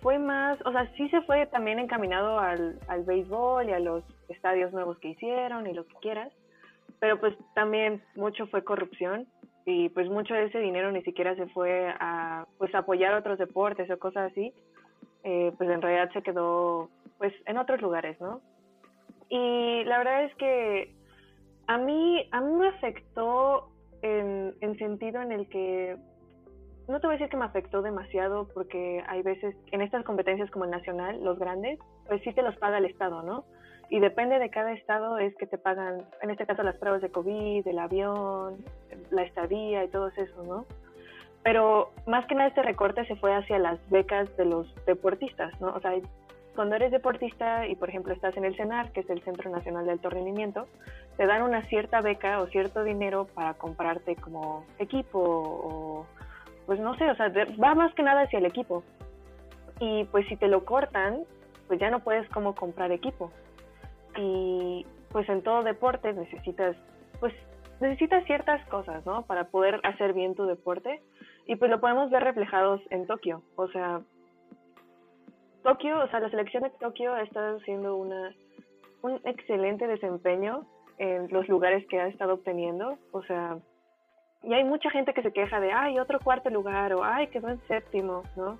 fue 0.00 0.18
más, 0.18 0.58
o 0.64 0.72
sea, 0.72 0.90
sí 0.96 1.08
se 1.10 1.20
fue 1.22 1.46
también 1.46 1.78
encaminado 1.78 2.38
al, 2.38 2.78
al 2.88 3.04
béisbol 3.04 3.68
y 3.68 3.72
a 3.72 3.80
los 3.80 4.04
estadios 4.28 4.72
nuevos 4.72 4.98
que 4.98 5.08
hicieron 5.08 5.66
y 5.66 5.74
lo 5.74 5.86
que 5.86 5.94
quieras, 6.00 6.32
pero 7.00 7.18
pues 7.20 7.34
también 7.54 8.00
mucho 8.14 8.46
fue 8.46 8.64
corrupción 8.64 9.26
y 9.66 9.88
pues 9.90 10.08
mucho 10.08 10.34
de 10.34 10.44
ese 10.44 10.60
dinero 10.60 10.90
ni 10.90 11.02
siquiera 11.02 11.34
se 11.34 11.46
fue 11.48 11.92
a 12.00 12.46
pues 12.58 12.74
apoyar 12.74 13.14
otros 13.14 13.38
deportes 13.38 13.90
o 13.90 13.98
cosas 13.98 14.30
así, 14.30 14.54
eh, 15.24 15.52
pues 15.58 15.68
en 15.68 15.82
realidad 15.82 16.10
se 16.12 16.22
quedó 16.22 16.88
pues 17.18 17.34
en 17.46 17.58
otros 17.58 17.82
lugares, 17.82 18.18
¿no? 18.20 18.40
Y 19.28 19.84
la 19.84 19.98
verdad 19.98 20.24
es 20.24 20.34
que 20.36 20.94
a 21.66 21.76
mí, 21.76 22.26
a 22.32 22.40
mí 22.40 22.52
me 22.54 22.68
afectó 22.68 23.70
en, 24.02 24.54
en 24.60 24.78
sentido 24.78 25.22
en 25.22 25.32
el 25.32 25.48
que 25.48 25.96
no 26.88 27.00
te 27.00 27.06
voy 27.06 27.14
a 27.14 27.18
decir 27.18 27.30
que 27.30 27.36
me 27.36 27.44
afectó 27.44 27.82
demasiado 27.82 28.48
porque 28.52 29.02
hay 29.06 29.22
veces 29.22 29.54
en 29.70 29.80
estas 29.80 30.04
competencias 30.04 30.50
como 30.50 30.64
el 30.64 30.70
nacional, 30.70 31.22
los 31.22 31.38
grandes, 31.38 31.78
pues 32.06 32.20
sí 32.22 32.32
te 32.32 32.42
los 32.42 32.56
paga 32.56 32.78
el 32.78 32.84
Estado, 32.84 33.22
¿no? 33.22 33.44
Y 33.90 33.98
depende 34.00 34.38
de 34.38 34.50
cada 34.50 34.72
estado 34.72 35.18
es 35.18 35.34
que 35.36 35.46
te 35.46 35.58
pagan, 35.58 36.04
en 36.22 36.30
este 36.30 36.46
caso 36.46 36.62
las 36.62 36.76
pruebas 36.76 37.02
de 37.02 37.10
COVID, 37.10 37.66
el 37.66 37.78
avión, 37.78 38.64
la 39.10 39.22
estadía 39.22 39.84
y 39.84 39.88
todo 39.88 40.08
eso, 40.08 40.44
¿no? 40.44 40.64
Pero 41.42 41.92
más 42.06 42.26
que 42.26 42.34
nada 42.34 42.48
este 42.48 42.62
recorte 42.62 43.04
se 43.06 43.16
fue 43.16 43.34
hacia 43.34 43.58
las 43.58 43.78
becas 43.90 44.36
de 44.36 44.44
los 44.44 44.72
deportistas, 44.84 45.58
¿no? 45.60 45.74
O 45.74 45.80
sea, 45.80 45.92
cuando 46.54 46.76
eres 46.76 46.90
deportista 46.90 47.66
y 47.66 47.76
por 47.76 47.88
ejemplo 47.88 48.12
estás 48.12 48.36
en 48.36 48.44
el 48.44 48.56
CENAR, 48.56 48.92
que 48.92 49.00
es 49.00 49.10
el 49.10 49.22
Centro 49.22 49.50
Nacional 49.50 49.86
de 49.86 49.92
Alto 49.92 50.10
Rendimiento, 50.10 50.66
te 51.16 51.26
dan 51.26 51.42
una 51.42 51.62
cierta 51.66 52.00
beca 52.00 52.40
o 52.40 52.46
cierto 52.48 52.84
dinero 52.84 53.26
para 53.34 53.54
comprarte 53.54 54.16
como 54.16 54.64
equipo 54.78 55.18
o 55.20 56.06
pues 56.66 56.78
no 56.78 56.94
sé, 56.96 57.10
o 57.10 57.16
sea, 57.16 57.32
va 57.62 57.74
más 57.74 57.92
que 57.94 58.02
nada 58.04 58.22
hacia 58.22 58.38
el 58.38 58.46
equipo. 58.46 58.84
Y 59.80 60.04
pues 60.04 60.24
si 60.28 60.36
te 60.36 60.46
lo 60.46 60.64
cortan, 60.64 61.24
pues 61.66 61.80
ya 61.80 61.90
no 61.90 62.00
puedes 62.00 62.28
como 62.30 62.54
comprar 62.54 62.92
equipo. 62.92 63.32
Y 64.16 64.86
pues 65.10 65.28
en 65.28 65.42
todo 65.42 65.64
deporte 65.64 66.12
necesitas, 66.12 66.76
pues 67.18 67.34
necesitas 67.80 68.24
ciertas 68.26 68.64
cosas, 68.68 69.04
¿no? 69.04 69.22
Para 69.22 69.48
poder 69.48 69.80
hacer 69.82 70.12
bien 70.12 70.34
tu 70.34 70.46
deporte. 70.46 71.02
Y 71.46 71.56
pues 71.56 71.70
lo 71.70 71.80
podemos 71.80 72.10
ver 72.10 72.22
reflejados 72.22 72.80
en 72.90 73.06
Tokio. 73.06 73.42
O 73.56 73.66
sea, 73.68 74.02
Tokio, 75.62 76.02
o 76.02 76.08
sea, 76.08 76.20
la 76.20 76.30
selección 76.30 76.62
de 76.62 76.70
Tokio 76.70 77.14
ha 77.14 77.22
estado 77.22 77.58
haciendo 77.58 77.96
una, 77.96 78.34
un 79.02 79.20
excelente 79.24 79.86
desempeño 79.86 80.66
en 80.98 81.28
los 81.30 81.48
lugares 81.48 81.86
que 81.88 82.00
ha 82.00 82.08
estado 82.08 82.34
obteniendo. 82.34 82.98
O 83.12 83.22
sea, 83.24 83.58
y 84.42 84.54
hay 84.54 84.64
mucha 84.64 84.90
gente 84.90 85.12
que 85.12 85.22
se 85.22 85.32
queja 85.32 85.60
de, 85.60 85.72
ay, 85.72 85.98
otro 85.98 86.18
cuarto 86.20 86.50
lugar 86.50 86.92
o 86.94 87.04
ay, 87.04 87.28
quedó 87.28 87.48
en 87.48 87.60
séptimo, 87.66 88.22
¿no? 88.36 88.58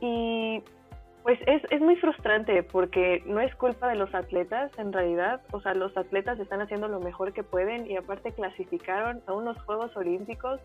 Y 0.00 0.62
pues 1.22 1.38
es, 1.46 1.62
es 1.70 1.80
muy 1.80 1.96
frustrante 1.96 2.62
porque 2.62 3.22
no 3.24 3.40
es 3.40 3.54
culpa 3.54 3.88
de 3.88 3.96
los 3.96 4.14
atletas 4.14 4.70
en 4.78 4.92
realidad, 4.92 5.40
o 5.52 5.60
sea, 5.60 5.72
los 5.72 5.96
atletas 5.96 6.38
están 6.38 6.60
haciendo 6.60 6.86
lo 6.86 7.00
mejor 7.00 7.32
que 7.32 7.42
pueden 7.42 7.90
y 7.90 7.96
aparte 7.96 8.32
clasificaron 8.32 9.22
a 9.26 9.32
unos 9.32 9.60
Juegos 9.62 9.96
Olímpicos 9.96 10.60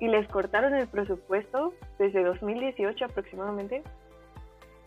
y 0.00 0.08
les 0.08 0.26
cortaron 0.26 0.74
el 0.74 0.88
presupuesto 0.88 1.72
desde 2.00 2.24
2018 2.24 3.04
aproximadamente. 3.04 3.84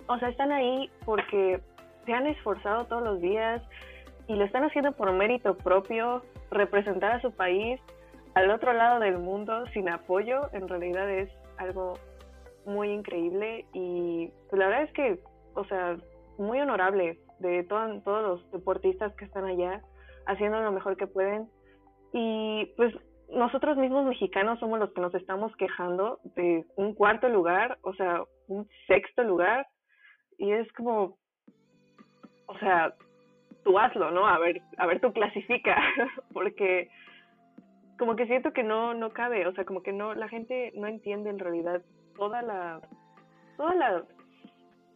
O 0.08 0.18
sea, 0.20 0.30
están 0.30 0.52
ahí 0.52 0.90
porque 1.06 1.62
se 2.06 2.14
han 2.14 2.28
esforzado 2.28 2.86
todos 2.86 3.04
los 3.04 3.22
días 3.22 3.62
y 4.28 4.36
lo 4.36 4.46
están 4.46 4.64
haciendo 4.64 4.92
por 4.94 5.12
mérito 5.12 5.58
propio, 5.58 6.24
representar 6.52 7.14
a 7.14 7.22
su 7.22 7.32
país 7.32 7.80
al 8.36 8.52
otro 8.52 8.72
lado 8.74 9.00
del 9.00 9.18
mundo 9.18 9.66
sin 9.74 9.90
apoyo, 9.90 10.50
en 10.54 10.68
realidad 10.68 11.10
es 11.10 11.30
algo 11.58 11.94
muy 12.66 12.92
increíble 12.92 13.66
y 13.74 14.32
pues, 14.50 14.60
la 14.60 14.68
verdad 14.68 14.84
es 14.84 14.94
que, 14.94 15.20
o 15.56 15.66
sea, 15.66 15.98
muy 16.38 16.60
honorable 16.60 17.20
de 17.40 17.64
todos 17.64 18.04
los 18.06 18.52
deportistas 18.52 19.14
que 19.16 19.26
están 19.26 19.46
allá 19.46 19.82
haciendo 20.28 20.60
lo 20.62 20.72
mejor 20.72 20.98
que 20.98 21.08
pueden. 21.08 21.50
Y 22.14 22.74
pues 22.78 22.94
nosotros 23.30 23.78
mismos 23.78 24.06
mexicanos 24.06 24.60
somos 24.60 24.80
los 24.80 24.92
que 24.94 25.02
nos 25.02 25.14
estamos 25.16 25.56
quejando 25.58 26.20
de 26.36 26.66
un 26.76 26.94
cuarto 26.94 27.30
lugar, 27.30 27.78
o 27.82 27.94
sea, 27.94 28.24
un 28.48 28.68
sexto 28.88 29.24
lugar, 29.24 29.68
y 30.38 30.52
es 30.52 30.72
como, 30.74 31.18
o 32.48 32.58
sea, 32.60 32.94
tú 33.64 33.78
hazlo, 33.78 34.12
¿no? 34.12 34.28
A 34.28 34.40
ver, 34.40 34.62
a 34.78 34.86
ver, 34.86 35.02
tú 35.02 35.12
clasifica, 35.12 35.76
porque 36.34 36.90
como 37.98 38.16
que 38.16 38.28
siento 38.28 38.54
que 38.54 38.64
no, 38.64 38.94
no 38.94 39.12
cabe, 39.12 39.48
o 39.48 39.54
sea, 39.54 39.66
como 39.66 39.82
que 39.82 39.92
no, 39.92 40.14
la 40.14 40.30
gente 40.30 40.72
no 40.76 40.88
entiende 40.88 41.30
en 41.30 41.40
realidad 41.40 41.82
toda 42.16 42.42
la, 42.42 42.80
toda 43.58 43.74
la, 43.76 44.04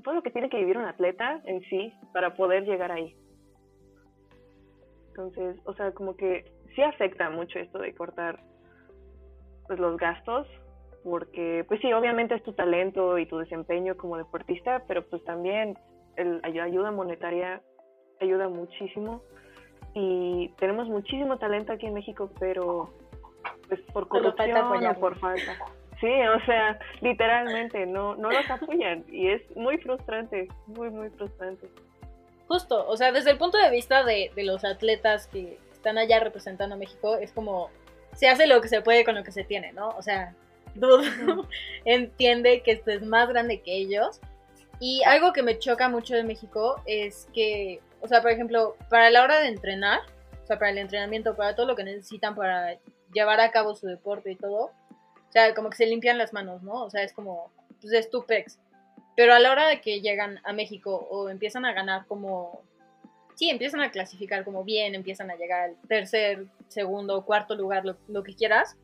todo 0.04 0.16
lo 0.16 0.24
que 0.24 0.32
tiene 0.32 0.50
que 0.50 0.58
vivir 0.58 0.78
un 0.78 0.86
atleta 0.86 1.42
en 1.46 1.62
sí 1.64 1.94
para 2.14 2.36
poder 2.36 2.64
llegar 2.64 2.92
ahí. 2.92 3.16
Entonces, 5.10 5.60
o 5.66 5.74
sea, 5.74 5.92
como 5.92 6.16
que 6.16 6.46
sí 6.76 6.82
afecta 6.82 7.30
mucho 7.30 7.60
esto 7.60 7.80
de 7.80 7.94
cortar 7.94 8.40
pues 9.68 9.80
los 9.80 9.98
gastos, 9.98 10.48
porque 11.04 11.66
pues 11.68 11.80
sí, 11.82 11.92
obviamente 11.94 12.36
es 12.36 12.44
tu 12.44 12.54
talento 12.54 13.18
y 13.18 13.26
tu 13.26 13.38
desempeño 13.38 13.98
como 13.98 14.18
deportista, 14.18 14.84
pero 14.88 15.06
pues 15.08 15.24
también 15.24 15.78
el 16.18 16.42
ayuda 16.44 16.92
monetaria 16.92 17.62
ayuda 18.20 18.50
muchísimo 18.50 19.24
y 19.94 20.50
tenemos 20.60 20.88
muchísimo 20.88 21.38
talento 21.38 21.74
aquí 21.74 21.88
en 21.88 21.94
México, 21.94 22.30
pero 22.40 22.94
pues 23.68 23.82
por 23.94 24.08
corrupción 24.08 24.86
o 24.86 25.00
por 25.00 25.18
falta. 25.20 25.58
Sí, 26.00 26.08
o 26.08 26.46
sea, 26.46 26.80
literalmente 27.02 27.86
no 27.86 28.16
no 28.16 28.32
los 28.32 28.50
apoyan 28.50 29.06
y 29.10 29.30
es 29.30 29.42
muy 29.56 29.78
frustrante, 29.78 30.48
muy 30.68 30.90
muy 30.90 31.10
frustrante. 31.10 31.68
Justo, 32.48 32.86
o 32.88 32.98
sea, 32.98 33.12
desde 33.12 33.32
el 33.32 33.38
punto 33.38 33.58
de 33.58 33.72
vista 33.72 34.04
de, 34.04 34.32
de 34.36 34.44
los 34.44 34.66
atletas 34.66 35.28
que 35.28 35.58
están 35.72 35.98
allá 35.98 36.20
representando 36.20 36.76
a 36.76 36.78
México, 36.78 37.16
es 37.16 37.32
como 37.32 37.70
se 38.14 38.28
hace 38.28 38.46
lo 38.46 38.62
que 38.62 38.68
se 38.68 38.82
puede 38.82 39.06
con 39.06 39.16
lo 39.16 39.24
que 39.24 39.32
se 39.32 39.44
tiene, 39.44 39.72
¿no? 39.74 39.90
O 39.90 40.02
sea, 40.02 40.36
dudo, 40.76 41.02
entiende 41.86 42.62
que 42.64 42.72
esto 42.72 42.92
es 42.92 43.04
más 43.04 43.30
grande 43.30 43.62
que 43.62 43.76
ellos. 43.76 44.20
Y 44.80 45.04
algo 45.04 45.32
que 45.32 45.44
me 45.44 45.60
choca 45.60 45.90
mucho 45.90 46.16
de 46.16 46.24
México 46.24 46.82
es 46.86 47.28
que 47.34 47.82
o 48.02 48.08
sea, 48.08 48.22
por 48.22 48.32
ejemplo, 48.32 48.76
para 48.90 49.10
la 49.10 49.24
hora 49.24 49.40
de 49.40 49.48
entrenar, 49.48 50.00
o 50.44 50.48
sea, 50.48 50.58
para 50.58 50.72
el 50.72 50.80
entrenamiento, 50.80 51.36
para 51.36 51.56
todo 51.56 51.68
lo 51.68 51.76
que 51.76 51.84
necesitan 51.84 52.36
para 52.36 52.78
llevar 53.14 53.40
a 53.40 53.52
cabo 53.52 53.76
su 53.76 53.88
deporte 53.88 54.32
y 54.32 54.36
todo, 54.36 54.66
o 54.66 55.32
sea, 55.32 55.54
como 55.54 55.70
que 55.70 55.78
se 55.78 55.86
limpian 55.86 56.18
las 56.18 56.34
manos, 56.34 56.64
¿no? 56.64 56.84
O 56.84 56.90
sea, 56.90 57.04
es 57.04 57.14
como, 57.14 57.52
pues 57.80 57.94
es 57.94 58.10
tu 58.10 58.26
pex. 58.26 58.60
Pero 59.16 59.34
a 59.34 59.40
la 59.40 59.52
hora 59.52 59.68
de 59.68 59.82
que 59.82 60.02
llegan 60.02 60.40
a 60.44 60.52
México 60.52 61.08
o 61.10 61.30
empiezan 61.30 61.64
a 61.66 61.74
ganar 61.74 62.08
como, 62.08 62.64
sí, 63.36 63.50
empiezan 63.50 63.82
a 63.82 63.92
clasificar 63.92 64.44
como 64.44 64.64
bien, 64.64 64.96
empiezan 64.96 65.30
a 65.30 65.36
llegar 65.36 65.70
al 65.70 65.76
tercer, 65.88 66.48
segundo, 66.70 67.24
cuarto 67.24 67.56
lugar, 67.56 67.86
lo, 67.86 67.98
lo 68.08 68.24
que 68.24 68.36
quieras, 68.36 68.78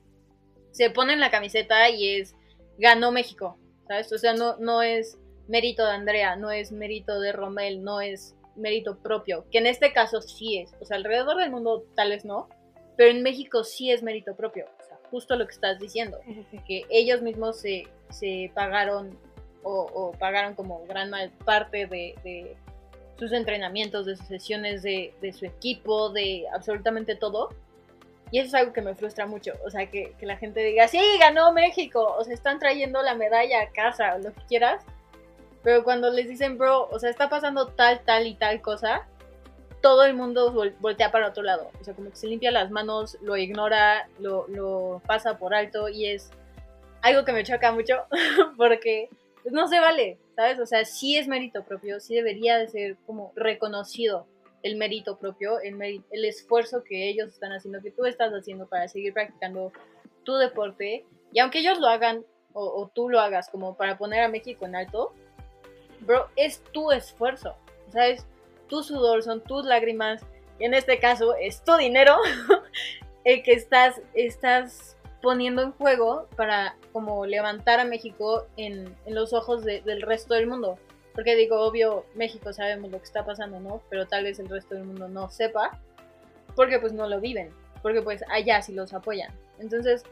se 0.71 0.89
ponen 0.89 1.19
la 1.19 1.31
camiseta 1.31 1.89
y 1.89 2.17
es, 2.17 2.35
ganó 2.77 3.11
México, 3.11 3.57
¿sabes? 3.87 4.11
O 4.11 4.17
sea, 4.17 4.33
no, 4.33 4.57
no 4.57 4.81
es 4.81 5.17
mérito 5.47 5.85
de 5.85 5.91
Andrea, 5.91 6.35
no 6.35 6.51
es 6.51 6.71
mérito 6.71 7.19
de 7.19 7.31
Romel, 7.31 7.83
no 7.83 8.01
es 8.01 8.35
mérito 8.55 8.97
propio, 8.97 9.45
que 9.51 9.59
en 9.59 9.67
este 9.67 9.93
caso 9.93 10.21
sí 10.21 10.57
es, 10.57 10.73
o 10.81 10.85
sea, 10.85 10.97
alrededor 10.97 11.37
del 11.37 11.51
mundo 11.51 11.85
tal 11.95 12.09
vez 12.09 12.25
no, 12.25 12.49
pero 12.95 13.11
en 13.11 13.23
México 13.23 13.63
sí 13.63 13.91
es 13.91 14.03
mérito 14.03 14.35
propio, 14.35 14.65
o 14.79 14.83
sea, 14.83 14.97
justo 15.11 15.35
lo 15.35 15.45
que 15.45 15.53
estás 15.53 15.79
diciendo, 15.79 16.19
que 16.67 16.85
ellos 16.89 17.21
mismos 17.21 17.59
se, 17.59 17.87
se 18.09 18.51
pagaron 18.53 19.17
o, 19.63 20.13
pagaron 20.17 20.55
como 20.55 20.85
gran 20.85 21.11
parte 21.43 21.87
de, 21.87 22.55
sus 23.17 23.31
entrenamientos, 23.31 24.05
de 24.05 24.15
sus 24.15 24.27
sesiones, 24.27 24.83
de, 24.83 25.13
de, 25.21 25.33
su 25.33 25.45
equipo, 25.45 26.09
de 26.11 26.45
absolutamente 26.53 27.15
todo. 27.15 27.49
Y 28.31 28.39
eso 28.39 28.47
es 28.47 28.53
algo 28.55 28.73
que 28.73 28.81
me 28.81 28.95
frustra 28.95 29.25
mucho, 29.25 29.53
o 29.65 29.69
sea, 29.69 29.89
que, 29.89 30.13
que 30.19 30.25
la 30.25 30.37
gente 30.37 30.61
diga, 30.61 30.87
sí, 30.87 30.99
ganó 31.19 31.53
México, 31.53 32.15
o 32.17 32.23
se 32.23 32.33
están 32.33 32.59
trayendo 32.59 33.01
la 33.01 33.15
medalla 33.15 33.61
a 33.61 33.69
casa, 33.69 34.15
o 34.15 34.19
lo 34.19 34.33
que 34.33 34.41
quieras, 34.47 34.83
pero 35.63 35.83
cuando 35.83 36.09
les 36.09 36.27
dicen, 36.27 36.57
bro, 36.57 36.87
o 36.89 36.99
sea, 36.99 37.09
está 37.09 37.29
pasando 37.29 37.67
tal, 37.67 38.01
tal 38.01 38.27
y 38.27 38.35
tal 38.35 38.61
cosa, 38.61 39.05
todo 39.81 40.05
el 40.05 40.13
mundo 40.13 40.53
voltea 40.79 41.11
para 41.11 41.27
otro 41.27 41.43
lado. 41.43 41.71
O 41.79 41.83
sea, 41.83 41.93
como 41.93 42.09
que 42.09 42.15
se 42.15 42.27
limpia 42.27 42.51
las 42.51 42.71
manos, 42.71 43.17
lo 43.21 43.37
ignora, 43.37 44.07
lo, 44.19 44.47
lo 44.47 45.01
pasa 45.05 45.37
por 45.37 45.53
alto 45.53 45.89
y 45.89 46.07
es 46.07 46.31
algo 47.01 47.25
que 47.25 47.33
me 47.33 47.43
choca 47.43 47.71
mucho 47.71 48.05
porque 48.57 49.09
pues, 49.43 49.53
no 49.53 49.67
se 49.67 49.79
vale, 49.79 50.17
¿sabes? 50.35 50.59
O 50.59 50.65
sea, 50.65 50.85
sí 50.85 51.17
es 51.17 51.27
mérito 51.27 51.63
propio, 51.63 51.99
sí 51.99 52.15
debería 52.15 52.57
de 52.57 52.67
ser 52.67 52.97
como 53.05 53.31
reconocido 53.35 54.25
el 54.63 54.75
mérito 54.75 55.17
propio, 55.17 55.59
el, 55.59 56.03
el 56.11 56.25
esfuerzo 56.25 56.83
que 56.83 57.09
ellos 57.09 57.29
están 57.29 57.51
haciendo, 57.51 57.81
que 57.81 57.91
tú 57.91 58.05
estás 58.05 58.31
haciendo 58.31 58.67
para 58.67 58.87
seguir 58.87 59.13
practicando 59.13 59.71
tu 60.23 60.35
deporte. 60.35 61.05
Y 61.31 61.39
aunque 61.39 61.59
ellos 61.59 61.79
lo 61.79 61.87
hagan 61.87 62.25
o, 62.59 62.89
tú 62.93 63.09
lo 63.09 63.19
hagas 63.19 63.49
como 63.49 63.77
para 63.77 63.97
poner 63.97 64.23
a 64.23 64.29
México 64.29 64.65
en 64.65 64.75
alto, 64.75 65.13
bro, 66.01 66.27
es 66.35 66.63
tu 66.71 66.91
esfuerzo, 66.91 67.55
o 67.87 67.91
sea, 67.91 68.07
es 68.07 68.25
tu 68.67 68.81
sudor, 68.81 69.21
son 69.21 69.41
tus 69.41 69.63
lágrimas, 69.63 70.25
y 70.59 70.65
en 70.65 70.73
este 70.73 70.99
caso 70.99 71.35
es 71.35 71.63
tu 71.63 71.75
dinero 71.77 72.17
el 73.25 73.43
que 73.43 73.53
estás, 73.53 74.01
estás 74.15 74.97
poniendo 75.21 75.61
en 75.61 75.71
juego 75.73 76.27
para 76.35 76.75
como 76.93 77.27
levantar 77.27 77.79
a 77.79 77.85
México 77.85 78.47
en, 78.57 78.95
los 79.07 79.33
ojos 79.33 79.63
del 79.63 80.01
resto 80.01 80.33
del 80.33 80.47
mundo. 80.47 80.79
Porque 81.17 81.35
digo, 81.35 81.59
obvio, 81.61 82.05
México 82.13 82.53
sabemos 82.53 82.91
lo 82.91 82.99
que 82.99 83.05
está 83.05 83.25
pasando, 83.25 83.59
¿no? 83.59 83.81
Pero 83.89 84.05
tal 84.05 84.23
vez 84.23 84.37
el 84.37 84.47
resto 84.47 84.75
del 84.75 84.83
mundo 84.83 85.09
no 85.09 85.31
sepa, 85.31 85.71
porque 86.55 86.77
pues 86.77 86.93
no 86.93 87.09
lo 87.09 87.19
viven, 87.19 87.49
porque 87.81 88.03
pues 88.03 88.23
allá 88.29 88.61
sí 88.61 88.71
los 88.71 88.93
apoyan. 88.93 89.33
Entonces, 89.57 90.03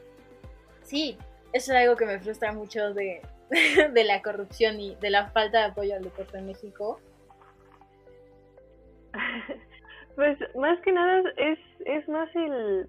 sí, 0.82 1.16
eso 1.54 1.74
es 1.74 1.78
algo 1.78 1.96
que 1.96 2.08
me 2.08 2.20
frustra 2.20 2.54
mucho 2.54 2.96
de, 2.96 3.22
de 3.94 4.04
la 4.04 4.24
corrupción 4.24 4.80
y 4.80 4.96
de 4.96 5.12
la 5.12 5.30
falta 5.30 5.60
de 5.60 5.66
apoyo 5.66 5.96
al 5.96 6.04
deporte 6.04 6.40
en 6.40 6.48
México? 6.48 7.00
Pues 10.16 10.40
más 10.56 10.80
que 10.80 10.94
nada 10.94 11.30
es, 11.36 11.60
es 11.86 12.08
más 12.08 12.34
el, 12.36 12.88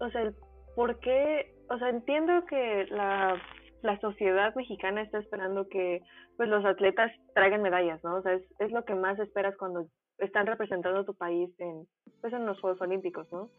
o 0.00 0.10
sea, 0.10 0.22
el 0.22 0.34
por 0.74 0.98
qué, 0.98 1.54
o 1.70 1.78
sea, 1.78 1.90
entiendo 1.90 2.44
que 2.46 2.86
la, 2.90 3.40
la 3.82 3.98
sociedad 4.00 4.54
mexicana 4.54 5.02
está 5.02 5.18
esperando 5.18 5.68
que 5.68 6.02
pues 6.36 6.48
los 6.48 6.64
atletas 6.64 7.12
traigan 7.34 7.62
medallas, 7.62 8.02
¿no? 8.04 8.16
O 8.16 8.22
sea, 8.22 8.34
es, 8.34 8.42
es 8.58 8.72
lo 8.72 8.84
que 8.84 8.94
más 8.94 9.18
esperas 9.18 9.56
cuando 9.56 9.86
están 10.18 10.46
representando 10.46 11.00
a 11.00 11.04
tu 11.04 11.14
país 11.14 11.50
en, 11.58 11.86
pues 12.20 12.32
en 12.32 12.46
los 12.46 12.60
Juegos 12.60 12.80
Olímpicos, 12.80 13.30
¿no? 13.32 13.50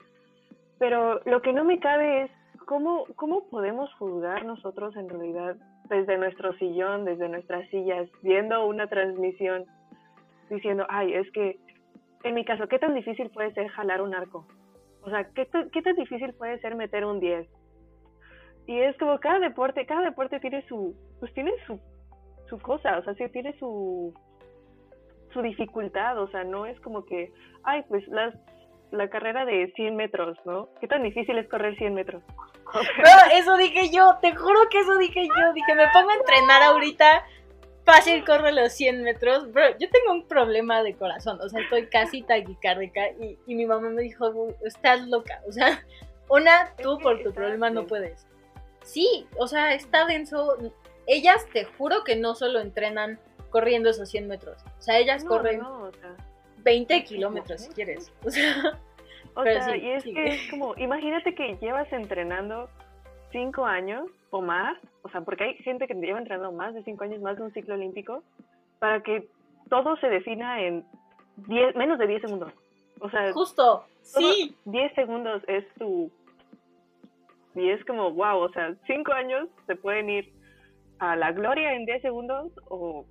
Pero 0.80 1.21
lo 1.25 1.41
que 1.41 1.53
no 1.53 1.63
me 1.63 1.80
cabe 1.80 2.23
es 2.23 2.32
cómo, 2.65 3.06
cómo 3.15 3.49
podemos 3.49 3.91
juzgar 3.95 4.45
nosotros 4.45 4.95
en 4.95 5.10
realidad 5.10 5.56
desde 5.89 6.17
nuestro 6.17 6.53
sillón, 6.58 7.06
desde 7.06 7.30
nuestras 7.30 7.67
sillas, 7.69 8.10
viendo 8.21 8.65
una 8.65 8.88
transmisión 8.88 9.65
diciendo, 10.49 10.86
ay, 10.89 11.13
es 11.13 11.30
que, 11.32 11.58
en 12.23 12.36
mi 12.36 12.45
caso, 12.45 12.67
¿qué 12.67 12.80
tan 12.80 12.93
difícil 12.93 13.30
puede 13.30 13.53
ser 13.53 13.67
jalar 13.69 14.01
un 14.01 14.13
arco? 14.13 14.45
O 15.01 15.10
sea, 15.10 15.25
¿qué, 15.34 15.47
qué 15.71 15.82
tan 15.82 15.95
difícil 15.95 16.34
puede 16.34 16.60
ser 16.60 16.75
meter 16.75 17.06
un 17.06 17.19
10? 17.19 17.47
Y 18.67 18.82
es 18.82 18.97
como 18.97 19.19
cada 19.19 19.39
deporte, 19.39 19.86
cada 19.86 20.01
deporte 20.01 20.39
tiene 20.41 20.62
su, 20.67 20.93
pues 21.19 21.34
tiene 21.34 21.53
su, 21.65 21.80
su 22.49 22.60
cosa, 22.60 22.97
o 22.97 23.03
sea, 23.03 23.13
sí 23.15 23.23
tiene 23.30 23.58
su, 23.58 24.13
su 25.34 25.41
dificultad, 25.41 26.19
o 26.19 26.27
sea, 26.30 26.43
no 26.43 26.65
es 26.65 26.77
como 26.82 27.06
que, 27.06 27.32
ay, 27.63 27.84
pues 27.88 28.06
las, 28.10 28.36
la 28.91 29.10
carrera 29.10 29.45
de 29.45 29.71
100 29.73 29.95
metros, 29.95 30.38
¿no? 30.45 30.67
¿Qué 30.82 30.88
tan 30.88 31.01
difícil 31.03 31.38
es 31.38 31.47
correr 31.47 31.77
100 31.77 31.93
metros? 31.93 32.23
eso 33.34 33.56
dije 33.56 33.89
yo, 33.89 34.17
te 34.21 34.36
juro 34.36 34.60
que 34.69 34.80
eso 34.80 34.97
dije 34.97 35.25
yo, 35.25 35.53
dije, 35.53 35.73
me 35.73 35.88
pongo 35.93 36.10
a 36.10 36.15
entrenar 36.15 36.62
ahorita, 36.63 37.25
fácil 37.86 38.25
corre 38.25 38.51
los 38.51 38.73
100 38.73 39.01
metros, 39.01 39.49
bro, 39.53 39.63
yo 39.80 39.89
tengo 39.89 40.12
un 40.12 40.27
problema 40.27 40.84
de 40.84 40.93
corazón, 40.93 41.39
o 41.39 41.47
sea, 41.47 41.62
estoy 41.62 41.88
casi 41.88 42.21
taquicárdica 42.21 43.12
y, 43.12 43.38
y 43.47 43.56
mi 43.56 43.65
mamá 43.65 43.89
me 43.89 44.01
dijo, 44.01 44.30
estás 44.65 45.08
loca, 45.08 45.39
o 45.47 45.53
sea, 45.53 45.86
una, 46.30 46.73
tú 46.84 46.99
por 46.99 47.23
tu 47.23 47.34
problema 47.34 47.69
no 47.69 47.86
puedes. 47.86 48.27
Sí, 48.88 49.28
o 49.38 49.47
sea, 49.47 49.73
está 49.73 50.06
denso. 50.06 50.56
Ellas 51.06 51.45
te 51.52 51.65
juro 51.65 52.04
que 52.06 52.15
no 52.15 52.36
solo 52.36 52.60
entrenan 52.60 53.19
corriendo 53.50 53.89
esos 53.89 54.10
100 54.10 54.28
metros. 54.28 54.63
O 54.80 54.82
sea, 54.82 54.97
ellas 54.97 55.26
corren 55.26 55.62
20 56.63 57.04
kilómetros 57.04 57.62
si 57.62 57.69
quieres. 57.73 58.12
O 58.23 58.32
sea, 58.32 58.80
o 59.36 59.43
sea 59.43 59.76
y 59.76 59.91
es 59.91 60.04
que 60.04 60.26
es 60.26 60.50
como, 60.50 60.76
imagínate 60.78 61.36
que 61.36 61.58
llevas 61.62 61.91
entrenando 61.91 62.69
5 63.32 63.65
años 63.65 64.10
o 64.30 64.41
más, 64.41 64.78
o 65.04 65.10
sea, 65.10 65.21
porque 65.21 65.43
hay 65.43 65.54
gente 65.58 65.86
que 65.86 65.93
lleva 65.93 66.19
entrenando 66.19 66.52
más 66.54 66.73
de 66.73 66.84
5 66.84 67.04
años, 67.04 67.21
más 67.21 67.38
de 67.38 67.43
un 67.43 67.54
ciclo 67.54 67.76
olímpico, 67.76 68.23
para 68.80 69.02
que 69.04 69.28
todo 69.69 69.97
se 69.97 70.08
defina 70.08 70.62
en 70.62 70.86
10, 71.47 71.76
menos 71.76 72.00
de 72.00 72.08
10 72.08 72.21
segundos. 72.21 72.54
O 73.00 73.10
sea, 73.10 73.32
justo, 73.34 73.86
sí. 74.02 74.56
10 74.65 74.95
segundos 74.95 75.43
es 75.47 75.65
tu 75.76 76.10
y 77.58 77.70
es 77.70 77.84
como, 77.86 78.12
wow, 78.12 78.38
o 78.39 78.50
sea, 78.50 78.76
cinco 78.86 79.13
años 79.13 79.48
se 79.65 79.76
pueden 79.76 80.10
ir 80.10 80.32
a 81.00 81.15
la 81.15 81.32
gloria 81.32 81.74
en 81.74 81.86
10 81.86 82.02
segundos 82.02 82.52
o 82.70 83.06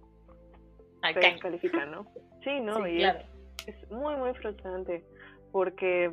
se 1.13 1.19
descalifican, 1.19 1.91
¿no? 1.91 2.07
Sí, 2.43 2.61
¿no? 2.61 2.87
y 2.87 3.03
es, 3.03 3.91
muy, 3.91 4.15
muy 4.17 4.33
frustrante 4.35 5.05
porque, 5.53 6.13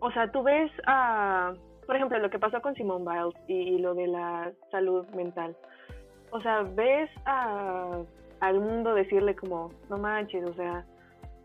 o 0.00 0.10
sea, 0.12 0.30
tú 0.30 0.42
ves 0.42 0.70
a, 0.86 1.52
por 1.86 1.96
ejemplo, 1.96 2.18
lo 2.18 2.30
que 2.30 2.38
pasó 2.38 2.60
con 2.62 2.74
Simone 2.74 3.04
Biles 3.04 3.34
y, 3.48 3.78
lo 3.78 3.94
de 3.94 4.06
la 4.06 4.52
salud 4.70 5.06
mental. 5.08 5.56
O 6.30 6.40
sea, 6.40 6.62
ves 6.62 7.10
a, 7.24 8.02
al 8.40 8.60
mundo 8.60 8.94
decirle 8.94 9.34
como, 9.34 9.70
no 9.90 9.98
manches, 9.98 10.44
o 10.48 10.54
sea, 10.54 10.84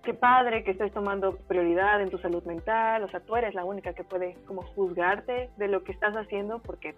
qué 0.04 0.14
padre 0.14 0.64
que 0.64 0.72
estés 0.72 0.92
tomando 0.94 1.36
prioridad 1.48 2.02
en 2.02 2.10
tu 2.10 2.18
salud 2.18 2.44
mental, 2.44 3.04
o 3.04 3.10
sea, 3.10 3.20
tú 3.20 3.36
eres 3.36 3.54
la 3.54 3.66
única 3.66 3.94
que 3.94 4.04
puede 4.04 4.36
como 4.48 4.64
juzgarte 4.64 5.50
de 5.58 5.68
lo 5.68 5.84
que 5.84 5.92
estás 5.92 6.16
haciendo 6.16 6.60
porque 6.60 6.96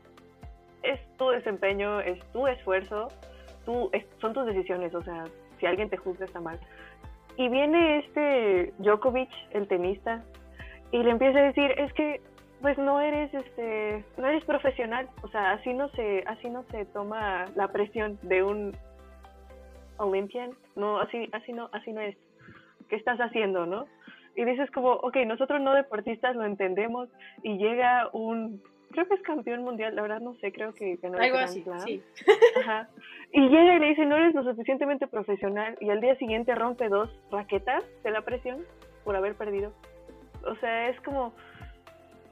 es 0.84 1.00
tu 1.18 1.30
desempeño, 1.30 2.00
es 2.02 2.20
tu 2.32 2.48
esfuerzo, 2.48 3.10
tú, 3.66 3.90
son 4.20 4.34
tus 4.34 4.46
decisiones, 4.46 4.94
o 4.94 5.02
sea, 5.02 5.26
si 5.60 5.66
alguien 5.66 5.90
te 5.90 5.98
juzga 5.98 6.26
está 6.26 6.40
mal. 6.40 6.60
Y 7.38 7.50
viene 7.50 8.00
este 8.00 8.74
Djokovic, 8.78 9.30
el 9.52 9.68
tenista, 9.68 10.24
y 10.92 11.02
le 11.02 11.12
empieza 11.12 11.40
a 11.40 11.44
decir, 11.44 11.72
es 11.78 11.92
que 11.94 12.22
pues 12.62 12.78
no 12.78 13.02
eres 13.02 13.34
este 13.34 14.06
no 14.18 14.26
eres 14.26 14.46
profesional, 14.46 15.10
o 15.22 15.28
sea, 15.28 15.52
así 15.52 15.74
no 15.74 15.90
se 15.90 16.24
así 16.28 16.50
no 16.50 16.64
se 16.72 16.86
toma 16.86 17.46
la 17.56 17.68
presión 17.68 18.18
de 18.22 18.42
un 18.42 18.78
Olympian, 19.98 20.52
no 20.76 21.00
así 21.00 21.28
así 21.34 21.52
no 21.52 21.70
así 21.74 21.92
no 21.92 22.00
es. 22.00 22.16
¿Qué 22.90 22.96
estás 22.96 23.20
haciendo, 23.20 23.66
no? 23.66 23.86
Y 24.36 24.46
dices 24.46 24.70
como, 24.72 24.92
ok, 24.94 25.18
nosotros 25.28 25.62
no 25.62 25.74
deportistas 25.74 26.36
lo 26.36 26.46
entendemos 26.46 27.10
y 27.44 27.58
llega 27.58 28.10
un, 28.14 28.62
creo 28.92 29.08
que 29.08 29.16
es 29.16 29.22
campeón 29.22 29.64
mundial, 29.64 29.96
la 29.96 30.02
verdad 30.02 30.22
no 30.22 30.34
sé, 30.36 30.52
creo 30.52 30.74
que 30.74 30.96
ganó 31.02 31.18
Algo 31.20 31.38
así, 31.38 31.64
sí. 31.86 32.02
Ajá. 32.60 32.90
Y 33.32 33.42
llega 33.42 33.76
y 33.76 33.80
le 33.80 33.88
dice, 33.90 34.06
no 34.06 34.16
eres 34.16 34.34
lo 34.34 34.44
suficientemente 34.44 35.08
profesional 35.08 35.78
y 35.80 35.90
al 35.90 36.02
día 36.02 36.16
siguiente 36.18 36.56
rompe 36.56 36.90
dos 36.90 37.10
raquetas 37.32 37.84
de 38.04 38.12
la 38.12 38.22
presión 38.22 38.64
por 39.04 39.16
haber 39.16 39.36
perdido. 39.36 39.74
O 40.46 40.56
sea, 40.56 40.90
es 40.90 41.00
como, 41.02 41.34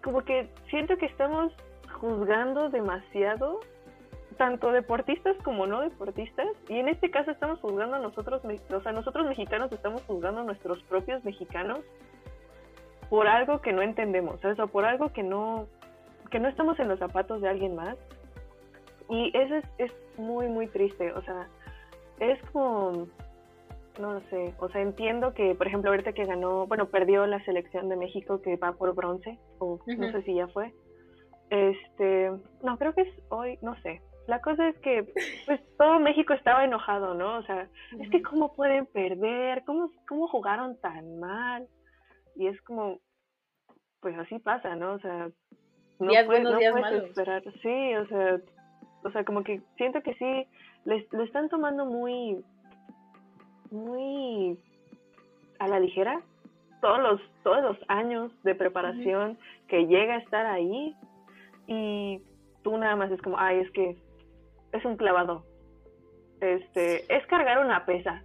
como 0.04 0.22
que 0.22 0.50
siento 0.70 0.98
que 0.98 1.06
estamos 1.06 1.54
juzgando 2.00 2.70
demasiado 2.70 3.60
tanto 4.42 4.72
deportistas 4.72 5.38
como 5.44 5.68
no 5.68 5.82
deportistas, 5.82 6.48
y 6.68 6.80
en 6.80 6.90
este 6.90 7.12
caso 7.12 7.30
estamos 7.30 7.60
juzgando 7.60 7.98
a 7.98 8.00
nosotros, 8.00 8.42
o 8.44 8.82
sea, 8.82 8.92
nosotros 8.92 9.28
mexicanos 9.28 9.72
estamos 9.72 10.02
juzgando 10.06 10.42
a 10.42 10.44
nuestros 10.44 10.82
propios 10.86 11.24
mexicanos 11.24 11.82
por 13.08 13.28
algo 13.28 13.62
que 13.62 13.72
no 13.72 13.84
entendemos, 13.84 14.44
o 14.44 14.56
sea, 14.56 14.66
por 14.66 14.84
algo 14.86 15.14
que 15.14 15.22
no, 15.22 15.68
que 16.32 16.40
no 16.40 16.50
estamos 16.50 16.80
en 16.80 16.88
los 16.88 16.98
zapatos 16.98 17.40
de 17.42 17.50
alguien 17.50 17.76
más. 17.76 17.96
Y 19.12 19.32
eso 19.38 19.58
es, 19.58 19.66
es 19.78 19.92
muy, 20.18 20.48
muy 20.48 20.66
triste, 20.66 21.14
o 21.14 21.22
sea, 21.22 21.48
es 22.20 22.42
como, 22.52 23.06
no 24.00 24.14
lo 24.14 24.22
sé, 24.22 24.56
o 24.58 24.70
sea, 24.70 24.82
entiendo 24.82 25.36
que, 25.36 25.54
por 25.54 25.68
ejemplo, 25.68 25.92
ahorita 25.92 26.14
que 26.14 26.26
ganó, 26.26 26.66
bueno, 26.66 26.88
perdió 26.88 27.28
la 27.28 27.46
selección 27.46 27.90
de 27.90 27.96
México 27.96 28.42
que 28.42 28.56
va 28.56 28.72
por 28.72 28.96
bronce, 28.96 29.38
o 29.60 29.80
no 29.86 30.12
sé 30.12 30.24
si 30.24 30.34
ya 30.34 30.48
fue. 30.48 30.74
Este, 31.52 32.32
no, 32.64 32.80
creo 32.80 32.96
que 32.96 33.02
es 33.02 33.14
hoy, 33.30 33.60
no 33.62 33.80
sé, 33.84 34.02
la 34.28 34.40
cosa 34.42 34.68
es 34.68 34.78
que 34.80 35.06
pues 35.46 35.60
todo 35.78 36.00
México 36.00 36.34
estaba 36.34 36.64
enojado, 36.64 37.14
¿no? 37.14 37.38
O 37.38 37.44
sea, 37.44 37.68
es 38.00 38.10
que 38.10 38.22
cómo 38.22 38.54
pueden 38.54 38.86
perder, 38.86 39.64
cómo, 39.66 39.90
cómo 40.08 40.28
jugaron 40.28 40.80
tan 40.80 41.20
mal. 41.20 41.68
Y 42.36 42.48
es 42.48 42.62
como, 42.62 43.00
pues 44.00 44.18
así 44.18 44.40
pasa, 44.40 44.76
¿no? 44.76 44.94
O 44.94 45.00
sea, 45.00 45.30
no, 46.00 46.12
días 46.12 46.26
buenos, 46.26 46.58
días 46.58 46.74
malos. 46.74 47.04
esperar. 47.06 47.44
Sí, 47.62 47.96
o 47.96 48.08
sea, 48.08 48.40
o 49.04 49.12
sea, 49.12 49.24
como 49.26 49.44
que 49.44 49.62
siento 49.78 50.02
que 50.02 50.14
sí, 50.16 50.48
les, 50.86 51.12
lo 51.12 51.24
están 51.24 51.50
tomando 51.50 51.86
muy, 51.86 52.44
muy 53.72 54.58
a 55.60 55.68
la 55.68 55.80
ligera. 55.80 56.22
Todos 56.80 57.00
los, 57.00 57.22
todos 57.44 57.62
los 57.64 57.78
años 57.88 58.32
de 58.44 58.56
preparación 58.56 59.38
que 59.68 59.86
llega 59.86 60.16
a 60.16 60.20
estar 60.20 60.46
ahí 60.48 60.96
y 61.68 62.22
tú 62.64 62.78
nada 62.78 62.96
más 62.96 63.12
es 63.12 63.22
como, 63.22 63.38
ay, 63.38 63.60
es 63.60 63.72
que 63.72 63.98
es 64.72 64.86
un 64.86 64.98
clavado. 64.98 65.46
Este, 66.40 67.06
es 67.14 67.26
cargar 67.28 67.60
una 67.60 67.86
pesa. 67.86 68.24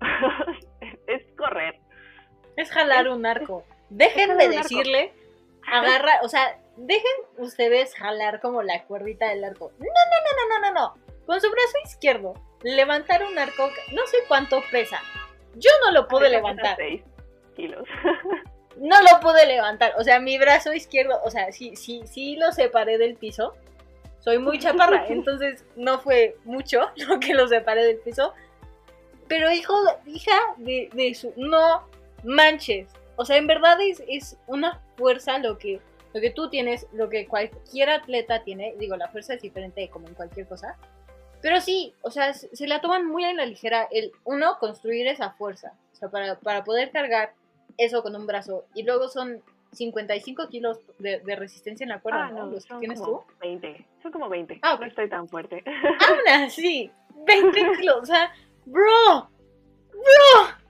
es 1.06 1.22
correr. 1.36 1.78
Es 2.56 2.70
jalar 2.70 3.08
un 3.08 3.24
arco. 3.26 3.64
Dejen 3.88 4.36
de 4.36 4.48
decirle, 4.48 5.12
agarra, 5.66 6.20
o 6.22 6.28
sea, 6.28 6.58
dejen 6.76 7.10
ustedes 7.38 7.94
jalar 7.94 8.40
como 8.40 8.62
la 8.62 8.84
cuerdita 8.84 9.28
del 9.28 9.44
arco. 9.44 9.72
No, 9.78 9.86
no, 9.86 9.88
no, 9.88 10.48
no, 10.48 10.70
no, 10.70 10.72
no, 10.72 10.80
no. 10.80 11.26
Con 11.26 11.40
su 11.40 11.50
brazo 11.50 11.78
izquierdo, 11.84 12.34
levantar 12.62 13.24
un 13.24 13.38
arco, 13.38 13.68
no 13.92 14.06
sé 14.06 14.18
cuánto 14.28 14.62
pesa. 14.70 15.00
Yo 15.56 15.70
no 15.84 15.92
lo 15.92 16.08
pude 16.08 16.28
levantar. 16.28 16.76
6 16.76 17.02
kilos. 17.56 17.88
no 18.76 18.96
lo 19.02 19.20
pude 19.20 19.46
levantar. 19.46 19.94
O 19.98 20.04
sea, 20.04 20.20
mi 20.20 20.38
brazo 20.38 20.72
izquierdo, 20.72 21.20
o 21.24 21.30
sea, 21.30 21.52
sí, 21.52 21.76
sí, 21.76 22.02
sí 22.06 22.36
lo 22.36 22.52
separé 22.52 22.98
del 22.98 23.16
piso 23.16 23.54
soy 24.20 24.38
muy 24.38 24.58
chaparra, 24.58 25.06
entonces 25.08 25.64
no 25.76 25.98
fue 25.98 26.36
mucho 26.44 26.80
lo 27.08 27.18
que 27.20 27.34
lo 27.34 27.48
separé 27.48 27.84
del 27.84 27.98
piso. 27.98 28.34
Pero 29.28 29.50
hijo, 29.50 29.74
hija 30.06 30.36
de, 30.56 30.90
de 30.92 31.14
su, 31.14 31.32
no 31.36 31.88
manches. 32.24 32.88
O 33.16 33.24
sea, 33.24 33.36
en 33.36 33.46
verdad 33.46 33.78
es, 33.80 34.02
es 34.08 34.36
una 34.46 34.80
fuerza 34.96 35.38
lo 35.38 35.58
que, 35.58 35.80
lo 36.12 36.20
que 36.20 36.30
tú 36.30 36.48
tienes, 36.50 36.86
lo 36.92 37.08
que 37.08 37.26
cualquier 37.26 37.90
atleta 37.90 38.42
tiene. 38.42 38.74
Digo, 38.78 38.96
la 38.96 39.08
fuerza 39.08 39.34
es 39.34 39.42
diferente 39.42 39.88
como 39.88 40.08
en 40.08 40.14
cualquier 40.14 40.46
cosa. 40.46 40.76
Pero 41.42 41.60
sí, 41.60 41.94
o 42.02 42.10
sea, 42.10 42.34
se 42.34 42.66
la 42.66 42.80
toman 42.80 43.06
muy 43.06 43.24
a 43.24 43.32
la 43.32 43.46
ligera 43.46 43.88
el, 43.90 44.12
uno, 44.24 44.58
construir 44.58 45.06
esa 45.06 45.30
fuerza. 45.32 45.72
O 45.92 45.96
sea, 45.96 46.08
para, 46.08 46.38
para 46.38 46.64
poder 46.64 46.90
cargar 46.90 47.32
eso 47.78 48.02
con 48.02 48.16
un 48.16 48.26
brazo. 48.26 48.64
Y 48.74 48.82
luego 48.82 49.08
son 49.08 49.42
55 49.72 50.48
kilos 50.48 50.80
de, 50.98 51.20
resistencia 51.36 51.84
en 51.84 51.90
la 51.90 52.00
cuerda, 52.00 52.26
ah, 52.26 52.30
¿no? 52.30 52.46
¿Los 52.46 52.66
que 52.66 52.74
tienes 52.76 53.00
tú? 53.00 53.22
20, 53.40 53.86
son 54.02 54.12
como 54.12 54.28
20. 54.28 54.58
Ah, 54.62 54.76
No 54.80 54.86
estoy 54.86 55.08
tan 55.08 55.28
fuerte. 55.28 55.62
Aún 56.32 56.50
sí, 56.50 56.90
20 57.26 57.72
kilos, 57.80 57.96
o 58.02 58.06
sea, 58.06 58.32
bro, 58.66 59.28
bro. 59.92 60.60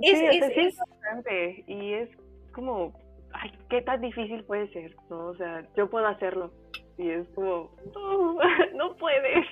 Es, 0.00 0.18
sí, 0.18 0.26
es, 0.26 0.52
es, 0.56 0.76
bastante 0.78 1.64
y 1.66 1.92
es 1.92 2.08
como, 2.52 2.92
ay, 3.32 3.52
qué 3.68 3.82
tan 3.82 4.00
difícil 4.00 4.42
puede 4.44 4.68
ser, 4.72 4.96
¿no? 5.10 5.26
O 5.26 5.36
sea, 5.36 5.64
yo 5.76 5.88
puedo 5.88 6.06
hacerlo 6.06 6.50
y 6.98 7.10
es 7.10 7.28
como, 7.34 7.70
no, 7.94 8.38
no 8.74 8.96
puedes. 8.96 9.46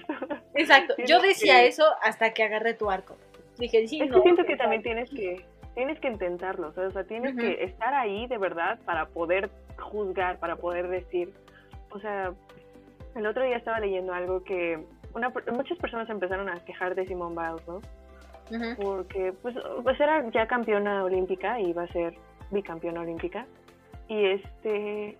Exacto, 0.54 0.94
yo 1.06 1.20
decía 1.20 1.64
eso 1.64 1.84
hasta 2.02 2.32
que 2.32 2.42
agarré 2.42 2.74
tu 2.74 2.90
arco. 2.90 3.16
Dije, 3.58 3.86
sí, 3.86 4.00
es 4.00 4.10
que 4.10 4.20
siento 4.22 4.44
que 4.44 4.56
también 4.56 4.82
tienes 4.82 5.10
que 5.10 5.44
tienes 5.80 5.98
que 5.98 6.08
intentarlo, 6.08 6.74
o 6.76 6.90
sea, 6.90 7.04
tienes 7.04 7.34
que 7.34 7.64
estar 7.64 7.94
ahí 7.94 8.26
de 8.26 8.36
verdad 8.36 8.78
para 8.84 9.06
poder 9.06 9.48
juzgar, 9.78 10.38
para 10.38 10.56
poder 10.56 10.88
decir, 10.88 11.32
o 11.88 11.98
sea, 12.00 12.34
el 13.14 13.26
otro 13.26 13.42
día 13.42 13.56
estaba 13.56 13.80
leyendo 13.80 14.12
algo 14.12 14.44
que 14.44 14.78
una, 15.14 15.32
muchas 15.50 15.78
personas 15.78 16.10
empezaron 16.10 16.50
a 16.50 16.62
quejar 16.66 16.94
de 16.94 17.06
Simone 17.06 17.34
Biles, 17.34 17.66
¿no? 17.66 17.80
porque 18.76 19.32
pues, 19.40 19.54
pues 19.82 19.98
era 19.98 20.28
ya 20.32 20.46
campeona 20.46 21.02
olímpica 21.02 21.58
y 21.58 21.70
iba 21.70 21.84
a 21.84 21.88
ser 21.88 22.12
bicampeona 22.50 23.00
olímpica. 23.00 23.46
Y 24.06 24.22
este 24.26 25.16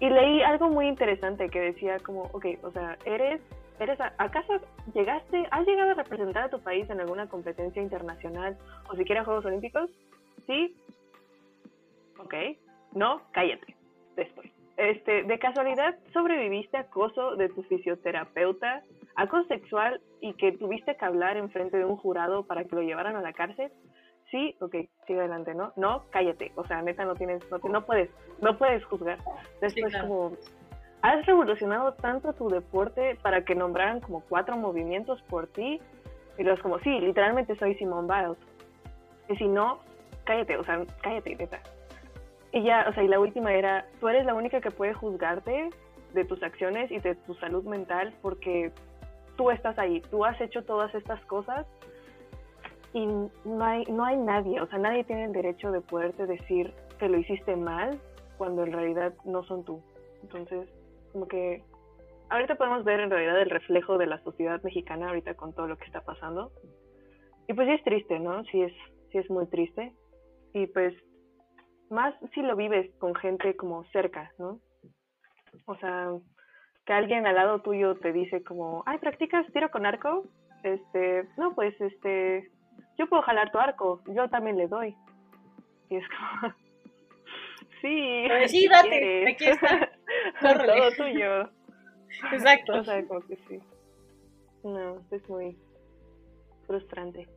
y 0.00 0.10
leí 0.10 0.42
algo 0.42 0.68
muy 0.68 0.86
interesante 0.86 1.48
que 1.48 1.60
decía 1.60 1.96
como, 2.00 2.24
ok, 2.32 2.44
o 2.62 2.70
sea, 2.72 2.98
eres, 3.06 3.40
eres, 3.78 3.98
¿acaso 4.18 4.60
llegaste, 4.92 5.46
has 5.50 5.66
llegado 5.66 5.90
a 5.90 5.94
representar 5.94 6.44
a 6.44 6.50
tu 6.50 6.60
país 6.60 6.88
en 6.90 7.00
alguna 7.00 7.28
competencia 7.28 7.82
internacional 7.82 8.56
o 8.90 8.96
siquiera 8.96 9.24
Juegos 9.24 9.44
Olímpicos? 9.44 9.90
Sí. 10.46 10.76
Ok. 12.18 12.34
No, 12.92 13.22
cállate. 13.32 13.76
Después. 14.16 14.50
Este, 14.76 15.22
de 15.22 15.38
casualidad 15.38 15.96
sobreviviste 16.12 16.76
a 16.76 16.80
acoso 16.80 17.36
de 17.36 17.48
tu 17.48 17.62
fisioterapeuta, 17.62 18.82
acoso 19.14 19.46
sexual 19.46 20.00
y 20.20 20.34
que 20.34 20.52
tuviste 20.52 20.96
que 20.96 21.04
hablar 21.04 21.36
en 21.36 21.50
frente 21.50 21.76
de 21.76 21.84
un 21.84 21.96
jurado 21.96 22.44
para 22.44 22.64
que 22.64 22.74
lo 22.74 22.82
llevaran 22.82 23.14
a 23.16 23.20
la 23.20 23.32
cárcel. 23.32 23.70
Sí, 24.30 24.56
ok, 24.60 24.74
sigue 25.06 25.20
adelante, 25.20 25.54
¿no? 25.54 25.72
No, 25.76 26.06
cállate. 26.10 26.50
O 26.56 26.66
sea, 26.66 26.82
neta, 26.82 27.04
no 27.04 27.14
tienes, 27.14 27.48
no, 27.50 27.58
no 27.58 27.86
puedes, 27.86 28.10
no 28.40 28.58
puedes 28.58 28.84
juzgar. 28.84 29.18
Después, 29.60 29.96
como, 29.96 30.32
has 31.04 31.26
revolucionado 31.26 31.92
tanto 31.92 32.32
tu 32.32 32.48
deporte 32.48 33.18
para 33.20 33.44
que 33.44 33.54
nombraran 33.54 34.00
como 34.00 34.22
cuatro 34.22 34.56
movimientos 34.56 35.20
por 35.28 35.46
ti. 35.48 35.78
Y 36.38 36.42
los 36.42 36.58
como, 36.60 36.78
sí, 36.78 36.98
literalmente 36.98 37.54
soy 37.56 37.74
Simone 37.74 38.08
Biles. 38.08 38.38
Y 39.28 39.36
si 39.36 39.46
no, 39.46 39.80
cállate, 40.24 40.56
o 40.56 40.64
sea, 40.64 40.82
cállate, 41.02 41.36
neta. 41.36 41.60
Y 42.52 42.62
ya, 42.62 42.86
o 42.88 42.94
sea, 42.94 43.02
y 43.02 43.08
la 43.08 43.20
última 43.20 43.52
era, 43.52 43.84
tú 44.00 44.08
eres 44.08 44.24
la 44.24 44.32
única 44.32 44.62
que 44.62 44.70
puede 44.70 44.94
juzgarte 44.94 45.68
de 46.14 46.24
tus 46.24 46.42
acciones 46.42 46.90
y 46.90 46.98
de 47.00 47.14
tu 47.16 47.34
salud 47.34 47.64
mental 47.64 48.14
porque 48.22 48.72
tú 49.36 49.50
estás 49.50 49.78
ahí, 49.78 50.00
tú 50.10 50.24
has 50.24 50.40
hecho 50.40 50.64
todas 50.64 50.94
estas 50.94 51.22
cosas 51.26 51.66
y 52.94 53.04
no 53.04 53.62
hay, 53.62 53.84
no 53.86 54.06
hay 54.06 54.16
nadie, 54.16 54.58
o 54.58 54.66
sea, 54.68 54.78
nadie 54.78 55.04
tiene 55.04 55.24
el 55.24 55.32
derecho 55.32 55.70
de 55.70 55.82
poderte 55.82 56.26
decir 56.26 56.72
que 56.98 57.08
lo 57.10 57.18
hiciste 57.18 57.56
mal 57.56 57.98
cuando 58.38 58.62
en 58.62 58.72
realidad 58.72 59.12
no 59.24 59.42
son 59.44 59.64
tú. 59.64 59.82
Entonces, 60.22 60.66
como 61.14 61.28
que 61.28 61.62
ahorita 62.28 62.56
podemos 62.56 62.82
ver 62.84 62.98
en 62.98 63.08
realidad 63.08 63.40
el 63.40 63.48
reflejo 63.48 63.96
de 63.98 64.06
la 64.06 64.22
sociedad 64.24 64.60
mexicana 64.64 65.08
ahorita 65.08 65.34
con 65.34 65.54
todo 65.54 65.68
lo 65.68 65.78
que 65.78 65.84
está 65.84 66.00
pasando. 66.00 66.50
Y 67.46 67.54
pues 67.54 67.68
sí 67.68 67.74
es 67.74 67.84
triste, 67.84 68.18
¿no? 68.18 68.42
Sí 68.46 68.62
es, 68.62 68.72
sí 69.12 69.18
es 69.18 69.30
muy 69.30 69.46
triste. 69.46 69.92
Y 70.52 70.66
pues 70.66 70.92
más 71.88 72.14
si 72.34 72.42
lo 72.42 72.56
vives 72.56 72.92
con 72.98 73.14
gente 73.14 73.54
como 73.54 73.84
cerca, 73.92 74.32
¿no? 74.38 74.58
O 75.66 75.76
sea, 75.76 76.10
que 76.84 76.92
alguien 76.92 77.26
al 77.28 77.36
lado 77.36 77.62
tuyo 77.62 77.94
te 77.94 78.12
dice 78.12 78.42
como, 78.42 78.82
ay, 78.86 78.98
¿practicas 78.98 79.46
tiro 79.52 79.70
con 79.70 79.86
arco? 79.86 80.24
Este, 80.64 81.28
no, 81.36 81.54
pues, 81.54 81.80
este, 81.80 82.50
yo 82.98 83.06
puedo 83.08 83.22
jalar 83.22 83.52
tu 83.52 83.58
arco, 83.58 84.02
yo 84.08 84.28
también 84.28 84.56
le 84.56 84.66
doy. 84.66 84.96
Y 85.90 85.96
es 85.96 86.04
como, 86.08 86.54
sí, 87.80 88.26
sí, 88.48 88.66
date, 88.66 89.28
aquí 89.30 89.44
está. 89.44 89.90
Todo 90.40 90.90
tuyo. 90.96 91.50
Exacto. 92.32 92.80
O 92.80 92.84
sea, 92.84 93.06
como 93.06 93.20
que 93.20 93.36
sí. 93.48 93.60
No, 94.62 94.98
es 95.10 95.28
muy 95.28 95.56
frustrante. 96.66 97.28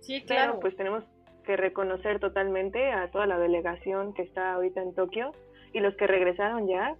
Sí, 0.00 0.22
claro. 0.24 0.52
Pero 0.52 0.60
pues 0.60 0.76
tenemos 0.76 1.04
que 1.44 1.56
reconocer 1.56 2.20
totalmente 2.20 2.92
a 2.92 3.10
toda 3.10 3.26
la 3.26 3.38
delegación 3.38 4.12
que 4.14 4.22
está 4.22 4.52
ahorita 4.52 4.82
en 4.82 4.94
Tokio 4.94 5.32
y 5.72 5.80
los 5.80 5.94
que 5.96 6.06
regresaron 6.06 6.66
ya. 6.66 6.96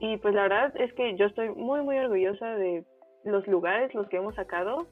Y 0.00 0.16
pues 0.18 0.34
la 0.34 0.42
verdad 0.42 0.72
es 0.80 0.92
que 0.94 1.16
yo 1.16 1.26
estoy 1.26 1.50
muy, 1.50 1.82
muy 1.82 1.98
orgullosa 1.98 2.54
de 2.54 2.84
los 3.24 3.46
lugares, 3.46 3.94
los 3.94 4.08
que 4.08 4.18
hemos 4.18 4.34
sacado, 4.34 4.86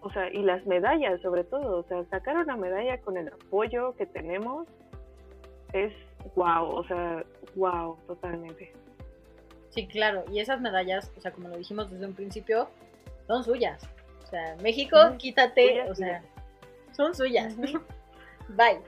o 0.00 0.10
sea, 0.10 0.30
y 0.32 0.42
las 0.42 0.64
medallas 0.66 1.20
sobre 1.20 1.44
todo, 1.44 1.78
o 1.78 1.82
sea, 1.84 2.04
sacar 2.06 2.36
una 2.36 2.56
medalla 2.56 3.00
con 3.00 3.16
el 3.16 3.28
apoyo 3.28 3.94
que 3.96 4.06
tenemos 4.06 4.66
es 5.72 5.92
wow, 6.34 6.64
o 6.64 6.84
sea, 6.84 7.24
wow, 7.54 7.96
totalmente. 8.06 8.72
Sí, 9.70 9.86
claro, 9.86 10.24
y 10.32 10.40
esas 10.40 10.60
medallas, 10.60 11.12
o 11.16 11.20
sea, 11.20 11.30
como 11.32 11.48
lo 11.48 11.56
dijimos 11.56 11.90
desde 11.90 12.06
un 12.06 12.14
principio, 12.14 12.70
son 13.26 13.44
suyas. 13.44 13.88
O 14.24 14.26
sea, 14.26 14.56
México, 14.62 14.98
quítate, 15.18 15.88
o 15.90 15.94
sea, 15.94 16.22
son 16.92 17.14
suyas. 17.14 17.56
bye. 18.48 18.80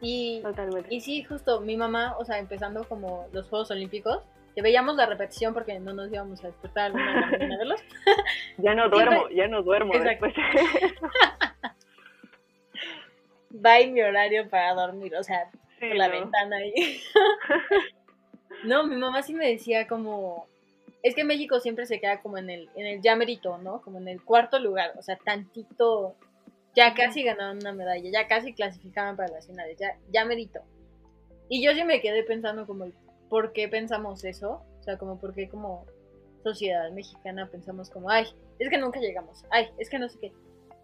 Y, 0.00 0.42
y 0.90 1.00
sí, 1.00 1.24
justo 1.24 1.60
mi 1.60 1.76
mamá, 1.76 2.16
o 2.18 2.24
sea, 2.24 2.38
empezando 2.38 2.84
como 2.84 3.26
los 3.32 3.48
Juegos 3.48 3.70
Olímpicos, 3.72 4.22
que 4.54 4.62
veíamos 4.62 4.96
la 4.96 5.06
repetición 5.06 5.54
porque 5.54 5.78
no 5.78 5.92
nos 5.92 6.12
íbamos 6.12 6.42
a 6.42 6.48
despertar 6.48 6.92
a 6.92 7.30
verlos. 7.30 7.80
ya 8.58 8.74
no 8.74 8.88
duermo, 8.88 9.28
ya 9.30 9.48
no 9.48 9.62
duermo 9.62 9.92
después. 9.94 10.34
Bye 13.50 13.86
mi 13.92 14.02
horario 14.02 14.48
para 14.48 14.74
dormir, 14.74 15.14
o 15.16 15.22
sea, 15.22 15.50
por 15.80 15.94
la 15.94 16.08
ventana 16.08 16.56
ahí. 16.56 17.00
No, 18.64 18.86
mi 18.86 18.96
mamá 18.96 19.22
sí 19.22 19.34
me 19.34 19.48
decía 19.48 19.86
como, 19.86 20.46
es 21.02 21.14
que 21.14 21.24
México 21.24 21.60
siempre 21.60 21.86
se 21.86 22.00
queda 22.00 22.20
como 22.20 22.38
en 22.38 22.50
el, 22.50 22.70
en 22.74 22.86
el 22.86 23.02
ya 23.02 23.16
merito, 23.16 23.58
¿no? 23.58 23.82
Como 23.82 23.98
en 23.98 24.08
el 24.08 24.22
cuarto 24.22 24.58
lugar, 24.58 24.92
o 24.98 25.02
sea, 25.02 25.16
tantito 25.16 26.16
ya 26.74 26.94
casi 26.94 27.22
ganaron 27.22 27.58
una 27.58 27.72
medalla, 27.72 28.10
ya 28.10 28.28
casi 28.28 28.52
clasificaban 28.52 29.16
para 29.16 29.32
las 29.32 29.46
finales, 29.46 29.76
ya, 29.78 29.98
ya 30.10 30.24
medito. 30.24 30.60
Y 31.48 31.64
yo 31.64 31.72
sí 31.72 31.82
me 31.84 32.00
quedé 32.00 32.22
pensando 32.24 32.66
como, 32.66 32.86
¿por 33.28 33.52
qué 33.52 33.68
pensamos 33.68 34.24
eso? 34.24 34.62
O 34.78 34.82
sea, 34.82 34.96
como, 34.96 35.18
¿por 35.18 35.34
qué 35.34 35.48
como 35.48 35.86
sociedad 36.42 36.90
mexicana 36.92 37.48
pensamos 37.50 37.90
como, 37.90 38.10
ay, 38.10 38.26
es 38.58 38.68
que 38.68 38.78
nunca 38.78 39.00
llegamos, 39.00 39.44
ay, 39.50 39.68
es 39.78 39.90
que 39.90 39.98
no 39.98 40.08
sé 40.08 40.18
qué. 40.20 40.32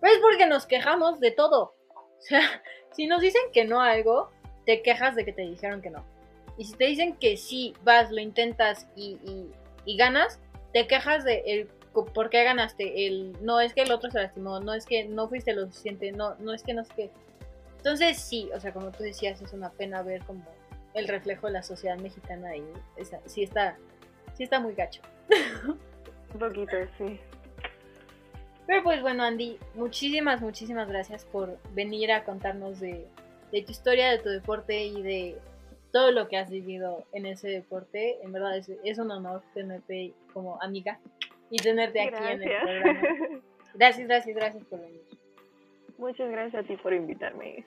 Pero 0.00 0.12
es 0.12 0.20
porque 0.20 0.46
nos 0.46 0.66
quejamos 0.66 1.20
de 1.20 1.30
todo. 1.30 1.74
O 2.16 2.26
sea, 2.26 2.62
si 2.92 3.06
nos 3.06 3.20
dicen 3.20 3.42
que 3.52 3.66
no 3.66 3.82
a 3.82 3.90
algo, 3.90 4.30
te 4.64 4.80
quejas 4.80 5.14
de 5.14 5.26
que 5.26 5.34
te 5.34 5.42
dijeron 5.42 5.82
que 5.82 5.90
no. 5.90 6.06
Y 6.56 6.64
si 6.64 6.72
te 6.74 6.84
dicen 6.86 7.16
que 7.16 7.36
sí, 7.36 7.74
vas, 7.82 8.10
lo 8.10 8.20
intentas 8.20 8.86
y, 8.96 9.18
y 9.84 9.96
ganas, 9.96 10.40
te 10.72 10.86
quejas 10.86 11.24
de 11.24 11.42
el 11.46 11.68
¿por 12.02 12.30
qué 12.30 12.42
ganaste? 12.44 13.06
El, 13.06 13.36
no 13.44 13.60
es 13.60 13.72
que 13.72 13.82
el 13.82 13.92
otro 13.92 14.10
se 14.10 14.18
lastimó, 14.18 14.60
no 14.60 14.74
es 14.74 14.86
que 14.86 15.04
no 15.04 15.28
fuiste 15.28 15.52
lo 15.52 15.66
suficiente, 15.66 16.10
no, 16.12 16.34
no 16.36 16.52
es 16.52 16.62
que 16.62 16.74
no 16.74 16.82
es 16.82 16.88
que... 16.88 17.10
Entonces 17.76 18.18
sí, 18.18 18.50
o 18.54 18.60
sea, 18.60 18.72
como 18.72 18.90
tú 18.90 19.02
decías, 19.02 19.40
es 19.40 19.52
una 19.52 19.70
pena 19.70 20.02
ver 20.02 20.22
como 20.24 20.42
el 20.94 21.06
reflejo 21.06 21.46
de 21.46 21.52
la 21.54 21.62
sociedad 21.62 21.98
mexicana 21.98 22.50
ahí. 22.50 22.64
sí 23.26 23.42
está, 23.42 23.76
sí 24.34 24.42
está 24.42 24.58
muy 24.58 24.74
gacho. 24.74 25.02
Un 26.34 26.40
poquito, 26.40 26.76
sí. 26.98 27.20
Pero 28.66 28.82
pues 28.82 29.02
bueno, 29.02 29.22
Andy, 29.22 29.58
muchísimas, 29.74 30.40
muchísimas 30.40 30.88
gracias 30.88 31.24
por 31.26 31.58
venir 31.74 32.10
a 32.10 32.24
contarnos 32.24 32.80
de, 32.80 33.06
de 33.52 33.62
tu 33.62 33.70
historia, 33.70 34.10
de 34.10 34.18
tu 34.18 34.30
deporte 34.30 34.84
y 34.84 35.02
de 35.02 35.38
todo 35.94 36.10
lo 36.10 36.26
que 36.26 36.36
has 36.36 36.50
vivido 36.50 37.04
en 37.12 37.24
ese 37.24 37.46
deporte. 37.48 38.18
En 38.24 38.32
verdad 38.32 38.56
es, 38.56 38.68
es 38.82 38.98
un 38.98 39.12
honor 39.12 39.42
tenerte 39.54 40.12
como 40.32 40.60
amiga 40.60 40.98
y 41.50 41.58
tenerte 41.58 42.00
aquí 42.00 42.16
en 42.16 42.42
el 42.42 42.60
programa. 42.60 43.00
Gracias, 43.74 44.06
gracias, 44.06 44.36
gracias 44.36 44.64
por 44.66 44.80
venir. 44.80 45.02
Muchas 45.98 46.30
gracias 46.30 46.64
a 46.64 46.66
ti 46.66 46.76
por 46.76 46.92
invitarme. 46.92 47.64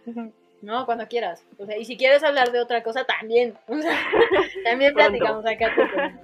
No, 0.62 0.86
cuando 0.86 1.06
quieras. 1.06 1.46
O 1.58 1.66
sea, 1.66 1.78
y 1.78 1.84
si 1.84 1.98
quieres 1.98 2.24
hablar 2.24 2.54
de 2.54 2.62
otra 2.62 2.82
cosa, 2.82 3.04
también. 3.04 3.56
también 4.64 4.94
platicamos 4.94 5.46
acá. 5.46 5.74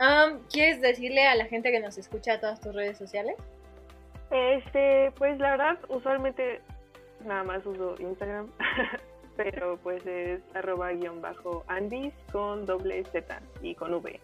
Um, 0.00 0.40
¿Quieres 0.52 0.80
decirle 0.80 1.24
a 1.24 1.36
la 1.36 1.44
gente 1.44 1.70
que 1.70 1.78
nos 1.78 1.96
escucha 1.96 2.32
a 2.32 2.40
todas 2.40 2.60
tus 2.60 2.74
redes 2.74 2.98
sociales? 2.98 3.36
Este, 4.32 5.12
pues 5.12 5.38
la 5.38 5.52
verdad, 5.52 5.78
usualmente 5.88 6.60
nada 7.24 7.44
más 7.44 7.64
uso 7.64 7.94
Instagram, 8.00 8.50
pero 9.36 9.78
pues 9.82 10.04
es 10.06 10.40
arroba 10.54 10.92
guion 10.92 11.20
bajo 11.20 11.64
Andis 11.68 12.14
con 12.32 12.66
doble 12.66 13.04
Z 13.04 13.40
y 13.62 13.74
con 13.74 13.94
V. 13.94 14.20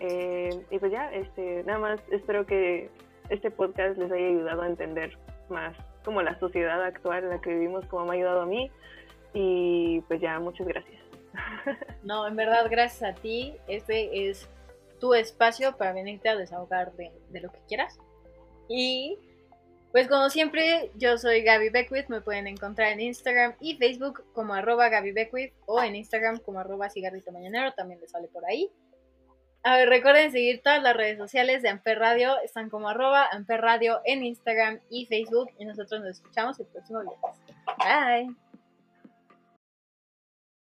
Eh, 0.00 0.64
y 0.70 0.78
pues 0.78 0.92
ya, 0.92 1.12
este, 1.12 1.62
nada 1.64 1.78
más 1.78 2.00
espero 2.10 2.46
que 2.46 2.90
este 3.28 3.50
podcast 3.50 3.98
les 3.98 4.10
haya 4.10 4.26
ayudado 4.26 4.62
a 4.62 4.66
entender 4.66 5.16
más 5.48 5.76
como 6.04 6.22
la 6.22 6.38
sociedad 6.38 6.82
actual 6.82 7.24
en 7.24 7.30
la 7.30 7.40
que 7.40 7.50
vivimos, 7.50 7.84
como 7.86 8.06
me 8.06 8.12
ha 8.12 8.14
ayudado 8.14 8.42
a 8.42 8.46
mí. 8.46 8.70
Y 9.34 10.00
pues 10.02 10.20
ya, 10.20 10.38
muchas 10.38 10.66
gracias. 10.66 11.00
No, 12.02 12.26
en 12.26 12.34
verdad, 12.34 12.66
gracias 12.70 13.02
a 13.02 13.20
ti. 13.20 13.56
Este 13.68 14.28
es 14.28 14.48
tu 14.98 15.14
espacio 15.14 15.76
para 15.76 15.92
venirte 15.92 16.28
a 16.28 16.36
desahogar 16.36 16.92
de, 16.92 17.12
de 17.28 17.40
lo 17.40 17.52
que 17.52 17.60
quieras. 17.68 17.98
Y 18.68 19.18
pues 19.92 20.08
como 20.08 20.30
siempre, 20.30 20.90
yo 20.96 21.18
soy 21.18 21.42
Gaby 21.42 21.70
Beckwith, 21.70 22.08
me 22.08 22.20
pueden 22.20 22.46
encontrar 22.46 22.92
en 22.92 23.00
Instagram 23.00 23.54
y 23.60 23.76
Facebook 23.76 24.24
como 24.32 24.54
arroba 24.54 24.88
Gaby 24.88 25.12
Beckwith 25.12 25.52
o 25.66 25.82
en 25.82 25.96
Instagram 25.96 26.38
como 26.38 26.60
arroba 26.60 26.90
cigarrito 26.90 27.32
mañanero, 27.32 27.72
también 27.72 28.00
les 28.00 28.10
sale 28.10 28.28
por 28.28 28.44
ahí. 28.44 28.70
A 29.62 29.76
ver, 29.76 29.88
recuerden 29.90 30.32
seguir 30.32 30.62
todas 30.62 30.82
las 30.82 30.96
redes 30.96 31.18
sociales 31.18 31.60
de 31.62 31.68
Amper 31.68 31.98
Radio. 31.98 32.40
Están 32.42 32.70
como 32.70 32.88
arroba 32.88 33.28
Radio 33.46 34.00
en 34.04 34.24
Instagram 34.24 34.80
y 34.88 35.04
Facebook. 35.04 35.50
Y 35.58 35.66
nosotros 35.66 36.00
nos 36.00 36.10
escuchamos 36.12 36.58
el 36.60 36.66
próximo 36.66 37.00
viernes. 37.00 37.36
Bye. 37.78 38.49